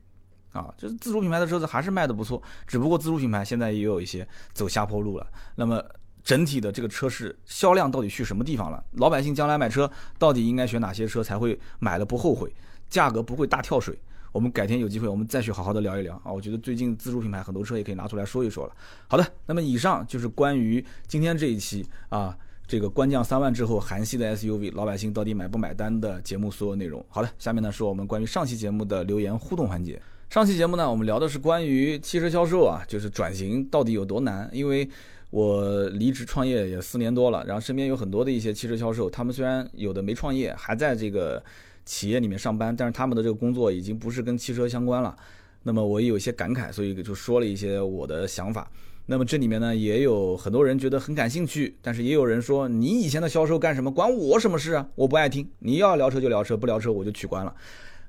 [0.52, 5.28] 啊，就是自主品牌的车子还是卖的不错，只不过自主品牌现在也有一些走下坡路了。
[5.56, 5.84] 那么
[6.24, 8.84] 整体的这个车市销量到底去什么地方了？
[8.94, 12.54] 老百姓将来买车到底应该选哪些车才会买了不后悔，
[12.90, 13.98] 价格不会大跳水？
[14.32, 16.32] 我们改天有机会我们再去好好的聊一聊啊！
[16.32, 18.74] 我觉得最近自主品牌很多车也可以拿出来说一说了。
[19.08, 22.38] 好的，那么以上就是关于今天这一期啊
[22.68, 27.04] 这个官降三万之后，韩系的 SUV 老百姓到底买不买单的节目所有内容。
[27.10, 30.00] 好的，下面呢是我们关于上期节目的留言互动环节。
[30.30, 34.48] 上期节目呢，我们聊的是关于汽车销售啊，就是转型到底有多难。
[34.54, 34.88] 因为
[35.32, 41.44] 我离职创业也四年多了，然后身边有很多的一些汽车销售，他们虽然有的没创业，还在这个
[41.84, 45.16] 企业里面上班，但是他们的这个工作已经不是跟汽车相关了。
[45.64, 48.70] 那么我也有一些感慨，所以就说了一些我的想法。
[49.08, 53.92] 那么这里面呢，也有很多人觉得很感兴趣，但是也有人说，你以前的销售干什么？
[53.92, 54.88] 关我什么事啊？
[54.94, 55.50] 我不爱听。
[55.58, 57.56] 你要聊车就聊车，不聊车我就取关了。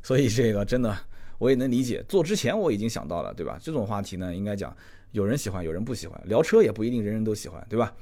[0.02, 0.94] 所以这个真的
[1.40, 2.04] 我也能理解。
[2.06, 3.58] 做之前我已经想到了，对吧？
[3.60, 4.76] 这种话题呢，应该讲
[5.12, 6.20] 有人喜欢，有人不喜欢。
[6.26, 7.92] 聊车也不一定人人都喜欢，对吧？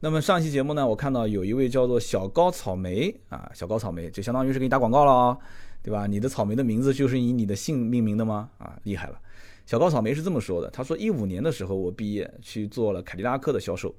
[0.00, 5.38] 那么上期节目呢，我看到有一位叫做小高草莓啊，小高草莓就相当于是给你打广告了哦，
[5.82, 6.06] 对吧？
[6.06, 8.48] 你的草莓的名字就是以你的姓命名的吗？
[8.58, 9.20] 啊，厉害了。
[9.66, 13.92] 小高草莓是这么说的：“他说，一五年的时候我毕业去做了凯迪拉克的销售，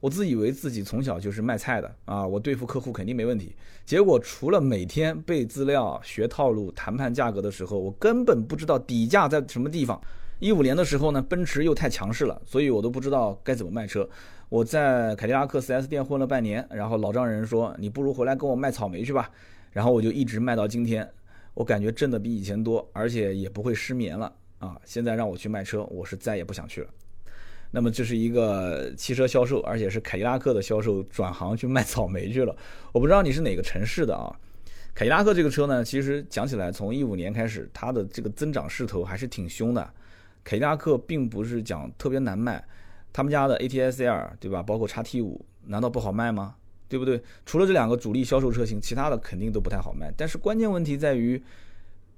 [0.00, 3.54] 我自以为自己从小就是卖菜的啊，我对付客户肯定没问题。
[3.84, 10.00] 结果除了每天背资料、学套路、谈判价格的时候，我根本不知道底价在什么地方。
[10.38, 14.08] 一五年的时候呢，奔驰又太强势了，所以我都不知道该怎么卖车。
[14.48, 19.30] 我在凯迪拉克 4S 店混了半年，然后老丈人说你不如回来跟我卖草莓去吧，
[19.70, 21.06] 然后我就一直卖到今天，
[21.52, 26.88] 我感觉挣的比以前多，而且也不会失眠了。”啊，现在让我去卖车，我是再也不想去了。
[27.70, 32.54] 那么这是一个汽车销售，而且是凯迪拉克的销售，转行去卖草莓去了。
[32.92, 34.34] 我不知道你是哪个城市的啊？
[34.94, 39.88] 凯迪拉克这个车呢，其实讲起来，从一五年开始，它的这个增长势头还是挺凶的。
[40.42, 42.64] 凯迪拉克并不是讲特别难卖，
[43.12, 44.62] 他们家的 ATS L 对吧？
[44.62, 46.56] 包括叉 T 五，难道不好卖吗？
[46.88, 47.22] 对不对？
[47.46, 50.12] 除了这两个主力销售车型，其他的肯定都不太好卖。
[50.16, 51.42] 但是关键问题在于。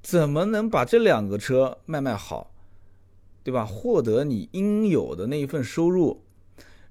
[0.04, 2.51] 怎么能把这两个车卖卖好，
[3.42, 3.64] 对吧？
[3.64, 6.22] 获得你应有的那一份收入，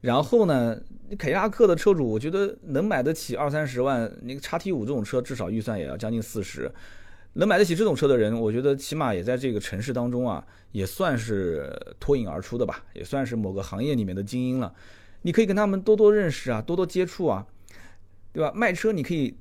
[0.02, 0.82] 然后呢，
[1.18, 6.72] 凯迪拉克的车主，我觉得能买得起二三十万，那个叉 T 五这种车至少预算也要将近四十，
[7.34, 14.74] 能买得起这种车的人，我觉得起码也在这个城市当中啊，也算是脱颖而出的吧，也算是某个行业里面的精英了。
[15.22, 17.46] 你可以跟他们多多认识啊，多多接触啊，
[18.34, 18.52] 对吧？
[18.54, 19.38] 卖车你可以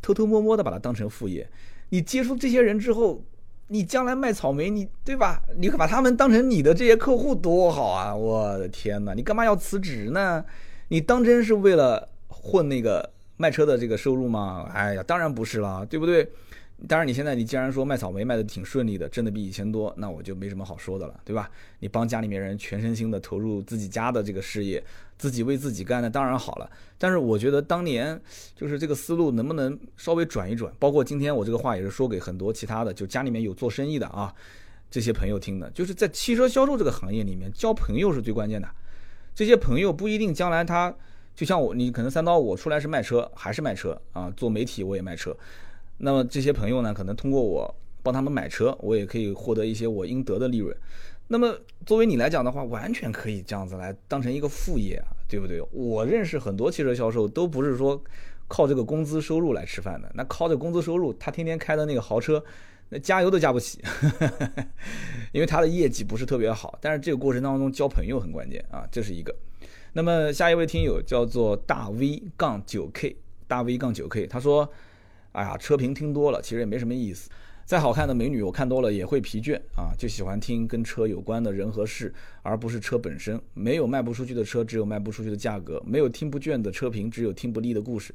[0.00, 1.50] 偷偷摸摸的把它当成副业。
[1.88, 3.24] 你接触这些人之后，
[3.68, 5.42] 你将来卖草莓，你对吧？
[5.56, 8.14] 你把他们当成你的这些客户多好啊！
[8.14, 10.44] 我的天哪，你干嘛要辞职呢？
[10.88, 14.66] 你当真是为了混那个卖车的这个收入吗？
[14.72, 16.26] 哎呀，当然不是啦，对不对？
[16.86, 21.50] 当然，你现在你既然说卖草莓卖的挺顺利的，挣的比以前多，那我就没什么好说的了，对吧？
[21.80, 24.80] 你帮家里面人全身心的投入自己家的这个事业，
[25.16, 26.70] 自己为自己干，那当然好了。
[26.96, 28.20] 但是我觉得当年
[28.54, 30.72] 就是这个思路能不能稍微转一转？
[30.78, 34.32] 包括今天我这个话也是说给很多其他的就家里面有做生意的啊
[34.88, 38.68] 这些朋友听的，就是在汽车销售这个行业里面交朋友是最关键的。
[39.34, 40.94] 这些朋友不一定将来他
[41.34, 44.32] 就像我，你可能三刀我出来是卖车还是卖车啊？
[44.36, 45.36] 做媒体我也卖车。
[45.98, 50.74] 那么这些朋友呢，可能通过我帮他们买车，我也可以获得一些我应得的利润。
[51.26, 55.60] 那么作为你来讲的话，完全可以这样子来当成一个副业啊，对不对？
[55.72, 58.02] 我认识很多汽车销售都不是说
[58.46, 62.42] 靠这个工资收入来吃饭的，那靠着工资收入，他天天开的那个豪车，
[62.88, 63.82] 那加油都加不起，
[65.32, 66.78] 因为他的业绩不是特别好。
[66.80, 69.34] 但是这个过程当中交朋友很关键啊，这是一个。
[69.92, 74.70] 那么下一位听友叫做大 V 杠九 K，大 V 杠九 K，他说。
[75.38, 77.30] 哎呀，车评听多了，其实也没什么意思。
[77.64, 79.94] 再好看的美女，我看多了也会疲倦啊。
[79.96, 82.12] 就喜欢听跟车有关的人和事，
[82.42, 83.40] 而不是车本身。
[83.54, 88.12] 没有卖不出去的车，只有卖不出去的价格；没有听不倦的车评，只有听不腻的故事。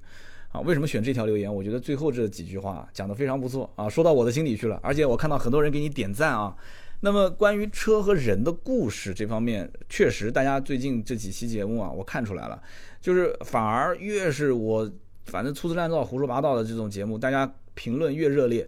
[0.52, 1.54] 啊，为什么选这条留言？
[1.54, 4.78] 我觉得最后这几句话讲得非常不错啊，说到我的心里去了。
[4.84, 6.54] 而且我看到很多人给你点赞啊。
[7.00, 12.62] 那么关于车和人的故事这方面，确实大家最近这几期节目啊，我看出来了，
[13.00, 14.92] 就是反而越是我。
[15.26, 18.68] 反正粗制滥造、胡说八道的这种节目，大家评论越热烈。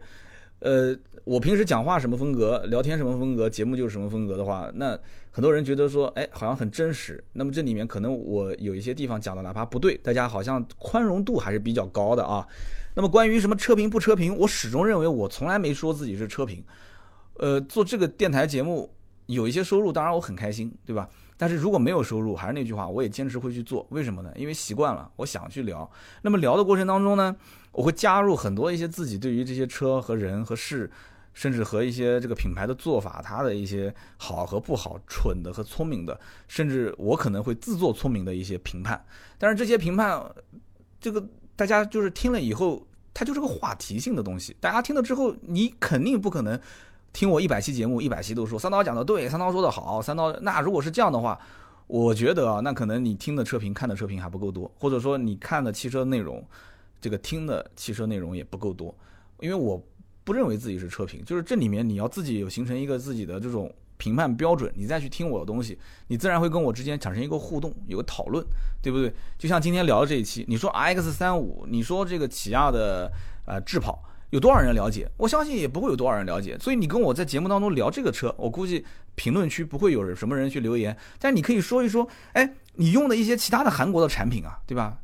[0.59, 0.95] 呃，
[1.25, 4.97] 我平时讲话什么风格，聊天什么风格，节目就是什么风格的话，那
[5.29, 7.23] 很多人觉得说，哎，好像很真实。
[7.33, 12.47] 那么这里面可能我有一些地方讲的哪怕不对，大家好像宽容度还是比较高的啊。
[12.95, 16.63] 那么关于什么车评不车评，我始终认为我从来没说自己是车评。
[17.37, 18.89] 呃，做这个电台节目
[19.25, 21.07] 有一些收入，当然我很开心，对吧？
[21.38, 23.86] 但是如果没有收入，还是那句话，我也坚持会去做。
[23.89, 24.31] 为什么呢？
[24.36, 25.89] 因为习惯了，我想去聊。
[26.21, 27.36] 那么聊的过程当中呢，
[27.71, 30.89] 我会加入很多一些自己对于这些车和人和事，
[31.33, 36.17] 甚至和一些这个品牌的做法，它的一些好和不好、蠢的和聪明的，
[36.47, 39.03] 甚至我可能会自作聪明的一些评判。
[39.38, 40.23] 但是这些评判，
[41.01, 41.21] 这个
[41.57, 44.55] 大家就是听了以后，它就是个话题性的东西。
[44.61, 46.57] 大家听了之后，你肯定不可能。
[47.16, 51.39] 听我一百期节目，一百期都说三刀讲的对，三刀说的好，三刀那如果是这样的话，
[51.88, 56.45] 我觉得啊，那可能你听的车评、看的车评还不够多，或者说你看的汽车内容，
[56.99, 58.93] 这个听的汽车内容也不够多，
[59.39, 59.82] 因为我
[60.26, 68.45] 不认为自己是车评，就是这里面你要自己有形成一个自己的这种评判标准，你再去听我的东西，你自然会跟我之间产生一个互动，有个讨论，
[68.82, 69.13] 对不对？
[69.38, 73.09] 就像今天聊的这一期，你说 X 三五，你说这个起亚的
[73.45, 74.03] 呃智跑。
[74.32, 75.09] 有多少人了解？
[75.17, 76.57] 我相信也不会有多少人了解。
[76.59, 78.84] 所以你跟我在节目当中聊这个车，我估计
[79.15, 80.95] 评论区不会有什么人去留言。
[81.19, 84.97] 但你可以说一说，哎，你用的一些其他的韩国的产品啊，对吧？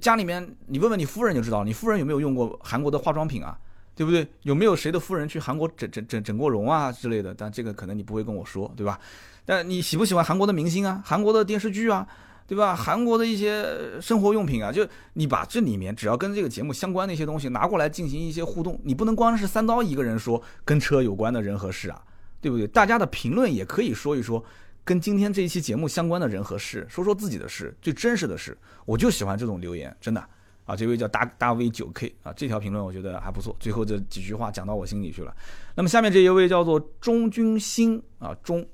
[0.00, 3.58] 家里面你问问你夫人就知道，你夫人有没有用过韩国的化妆品啊？
[3.96, 4.26] 对不对？
[4.44, 7.34] 有没有谁的夫人去韩国整整整整过容啊之类的？
[7.34, 8.98] 但这个可能你不会跟我说，对吧？
[9.44, 11.02] 但你喜不喜欢韩国的明星啊？
[11.04, 12.06] 韩国的电视剧啊？
[12.50, 12.74] 对吧？
[12.74, 13.64] 韩国的一些
[14.00, 22.02] 生活用品啊，就你把这里面只要跟这个节目相关的一些东西拿过来进行一些互动，你不能光是三刀一个人说跟车有关的人和事啊，
[22.40, 22.66] 对不对？
[22.66, 24.44] 大家的评论也可以说一说
[24.82, 28.58] 跟今天这一期节目相关的人和事，说说自己的事，最真实的事。
[28.84, 30.20] 我就喜欢这种留言，真的
[30.64, 30.74] 啊！
[30.74, 35.32] 这位叫大大 V 九 K 啊，这条评论我觉得还不错，最后这几句话讲到我心里去了。
[35.76, 38.66] 那么下面这一位叫做钟君兴啊，钟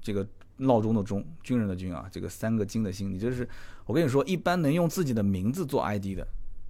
[0.00, 0.24] 这个。
[0.60, 3.48] 闹钟的钟，军人的军啊，这个三个金的星，你这是，
[3.86, 6.26] 我跟你说，一般能用自己的名字做 ID 的，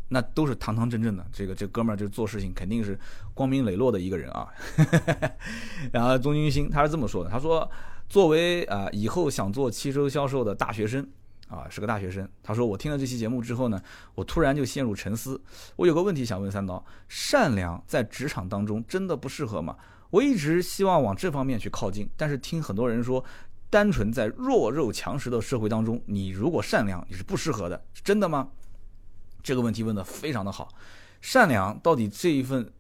[0.09, 1.26] 那都是堂堂正正的。
[1.32, 2.99] 这个这哥们儿就做事情肯定是
[3.34, 4.49] 光明磊落的一个人啊。
[5.93, 7.68] 然后钟军星他是这么说的，他说，
[8.09, 11.05] 作为啊以后想做汽车销售的大学生
[11.49, 12.28] 啊，是个大学生。
[12.43, 13.82] 他说我听了这期节目之后呢，
[14.14, 15.41] 我突然就陷入沉思。
[15.74, 19.76] 我有个问题想问三刀，善良在职场当中真的不适合吗？
[20.11, 23.24] 我一直希望往这方面去靠近，但是听很多人说。
[23.71, 28.49] 单纯在弱肉强食的社会当中，你如果善良，你是不适合的，是真的吗？
[29.43, 30.68] 这个问题问的非常的好。
[31.21, 32.71] 善良到底这一份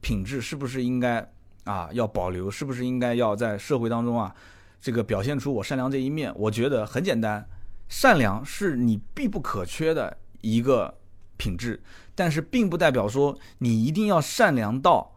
[0.00, 1.32] 品质是不是应该
[1.64, 2.50] 啊要保留？
[2.50, 4.34] 是不是应该要在社会当中啊
[4.80, 6.32] 这个表现出我善良这一面？
[6.36, 7.48] 我觉得很简单，
[7.88, 10.98] 善良是你必不可缺的一个
[11.36, 11.82] 品质，
[12.14, 15.10] 但是并不代表说你一定要善良到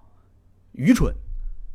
[0.72, 1.14] 愚蠢，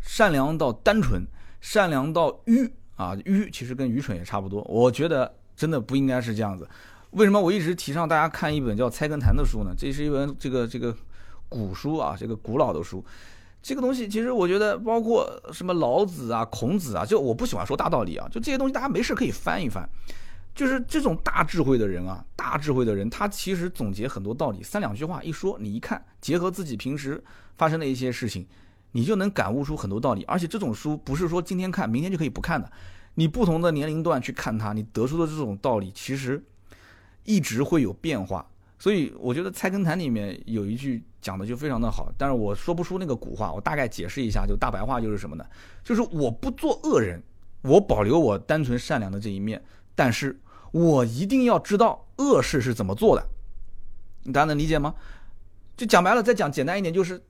[0.01, 1.27] 善良到单纯，
[1.61, 2.73] 善良到愚。
[2.97, 4.63] 啊，愚其实跟愚蠢也差不多。
[4.63, 6.69] 我觉得真的不应该是这样子。
[7.13, 9.73] 为什么我一直提倡大家看一本叫《菜根谭》的书呢？
[9.77, 10.95] 这是一本这个这个
[11.49, 13.03] 古书啊，这个古老的书。
[13.63, 19.89] 这个东西其实我觉得，包括什么老子啊、孔子啊，就我不喜欢说大道理啊，就这些东西大家没事可以翻一翻。
[20.55, 27.23] 就是这种大智慧的人啊，大智慧的人，他其实总结很多道理，三两句话一说，你一看，结合自己平时
[27.57, 28.47] 发生的一些事情。
[28.97, 32.73] 你就能感悟出很多道理，而且这种书不是说今天看，明天就可以不看的。
[33.17, 36.43] 你不同的年龄段去看它，你得出的这种道理其实
[37.25, 38.49] 一直会有变化。
[38.79, 45.45] 所以我觉得《菜根谭》里面有一句讲的就非常的好，但是我说不出那个古话，我大概解释一下，就大白话就是什么呢？
[45.85, 47.23] 就是我不做恶人，
[47.61, 49.63] 我保留我单纯善良的这一面，
[49.95, 50.41] 但是
[50.73, 53.29] 我一定要知道恶事是怎么做的。
[54.33, 54.95] 大家能理解吗？
[55.77, 57.23] 就讲白了，再讲简单一点就是。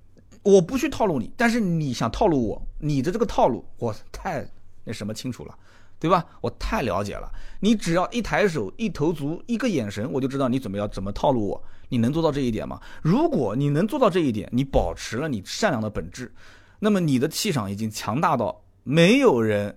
[0.47, 4.49] 我不去套路你，但是你想套路我，你的这个套路我太
[4.85, 5.59] 那什么清楚了，
[5.99, 6.25] 对吧？
[6.41, 7.29] 我太了解了。
[7.59, 11.65] 你只要一抬手、一投足、一个眼神，我就知道你准备要怎么套路我。
[11.89, 12.81] 你能做到这一点吗？
[13.03, 16.33] 如果你能做到这一点，你保持了你善良的本质，
[16.79, 19.77] 那么你的气场已经强大到没有人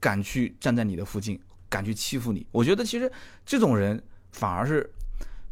[0.00, 1.38] 敢去站在你的附近，
[1.68, 2.44] 敢去欺负你。
[2.50, 3.08] 我觉得其实
[3.46, 4.92] 这种人反而是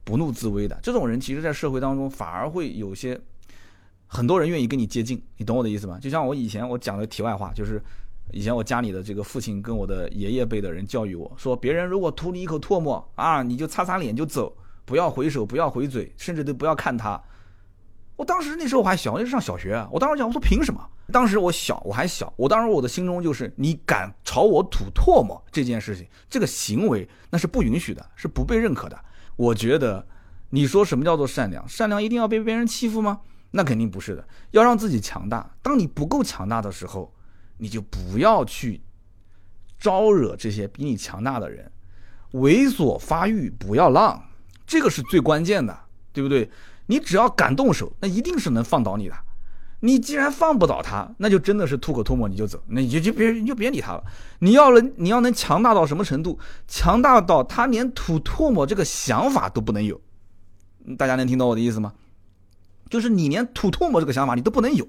[0.03, 0.77] 不怒自威的。
[0.83, 3.21] 这种人其实，在社会当中反而会有些。
[4.15, 5.99] 很多人愿意跟你接近，你懂我的意思吗？
[5.99, 7.83] 就像我以前我讲的题外话，就是
[8.31, 14.55] 以前我家里的这个父亲跟我的爷爷辈的人教育我说，别人如果吐你一口唾沫啊，你就擦擦脸就走，
[14.85, 17.19] 不要回首，不要回嘴，甚至都不要看他。
[18.17, 20.87] 我当时那时候我还小，那是上小学，我当时讲，我说凭什么？
[21.11, 28.99] 当时我小，我还小，我当时我的心中就是，你敢朝我吐唾沫这件事情，这个行为那是不允许的，是不被认可的。
[29.37, 30.07] 我觉得，
[30.51, 31.67] 你说什么叫做善良？
[31.67, 33.21] 善良一定要被别人欺负吗？
[33.53, 35.49] 那肯定不是的，要让自己强大。
[35.63, 37.15] 当你不够强大的时候，
[37.59, 38.81] 你就不要去
[39.79, 41.71] 招惹这些比你强大的人，
[42.33, 44.21] 猥琐发育不要浪，
[44.67, 45.79] 这个是最关键的，
[46.13, 46.51] 对不对？
[46.87, 49.15] 你只要敢动手，那一定是能放倒你的。
[49.81, 54.05] 你既然放不倒他，那就真的是吐口唾沫你就走，那你就就别你就别理他了。
[54.39, 56.39] 你要能你要能强大到什么程度？
[56.69, 60.01] 强大到他连吐唾沫这个想法都不能有。
[60.97, 61.93] 大家能听懂我的意思吗？
[62.93, 64.87] 就是你连吐唾沫这个想法你都不能有，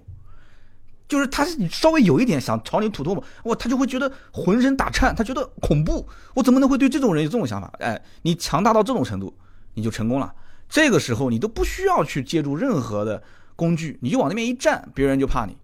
[1.08, 7.72] 就是他稍微有一点想朝你吐唾沫，哇，他就会觉得浑身打颤，他觉得恐怖，我怎么能会对这种人有这种想法？
[7.80, 9.34] 哎，你强大到这种程度，
[9.76, 10.34] 你就成功了。
[10.68, 13.24] 这个时候你都不需要去借助任何的
[13.56, 15.56] 工具，你就往那边一站，别人就怕你。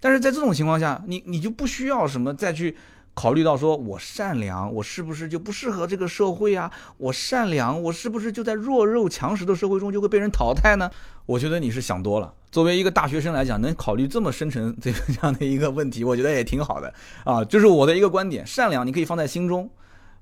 [0.00, 2.76] 但是在这种情况下，你你就不需要什么再去
[3.16, 6.70] 考虑到说我善良，我是不是就不适合这个社会啊？
[6.98, 10.90] 我善良，我是不是就在弱肉强食的社会中就会被人淘汰呢？
[11.24, 12.34] 我觉得你是想多了。
[12.52, 16.92] 作为一个大学生来讲，能考虑这么深沉这个这样的一个问题，我觉得也挺好的
[17.24, 17.42] 啊。
[17.42, 19.70] 就是我的一个观点，善良你可以放在心中。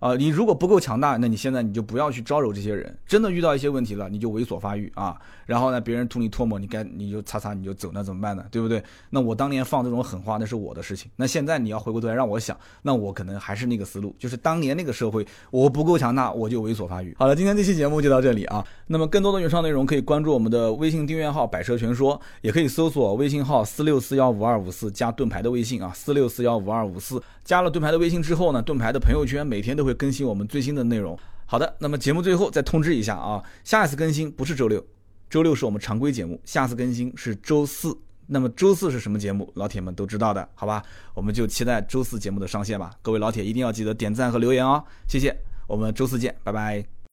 [0.04, 2.94] 啊，你如果不够强大，那你现在你就不要去招惹这些人。
[3.06, 5.16] 真的遇到一些问题了，你就猥琐发育啊。
[5.46, 8.44] 然后呢，别人吐你唾沫，你该你就擦擦你就走，那怎么办呢？
[8.50, 8.84] 对不对？
[9.08, 11.10] 那我当年放这种狠话，那是我的事情。
[11.16, 17.14] 那现在你要回过头来让我想，那我可能还是那个思路，就是当年那个社会，我不够强大，我就猥琐发育。
[17.18, 18.62] 好了，今天这期节目就到这里啊。
[18.88, 27.22] 那么更多的原创内容可以关注我们的微信订阅号“百车全说”，也可以搜索微信号四六四幺五二五四加盾牌的微信啊，四六四幺五二五四。
[27.42, 31.18] 加了盾牌的微信之后呢，盾牌的朋友圈每天都会更新我们最新的内容。
[31.46, 34.84] 好的，那么节目最后再通知一下啊，下一次更新不是周六，
[35.28, 37.96] 周六是我们常规节目，下次更新是周四。
[38.26, 39.52] 那么周四是什么节目？
[39.54, 40.82] 老铁们都知道的，好吧？
[41.14, 42.90] 我们就期待周四节目的上线吧。
[43.02, 45.36] 各位老铁一定要记得点赞和留言哦，谢谢。
[45.66, 46.93] 我们周四见，拜拜。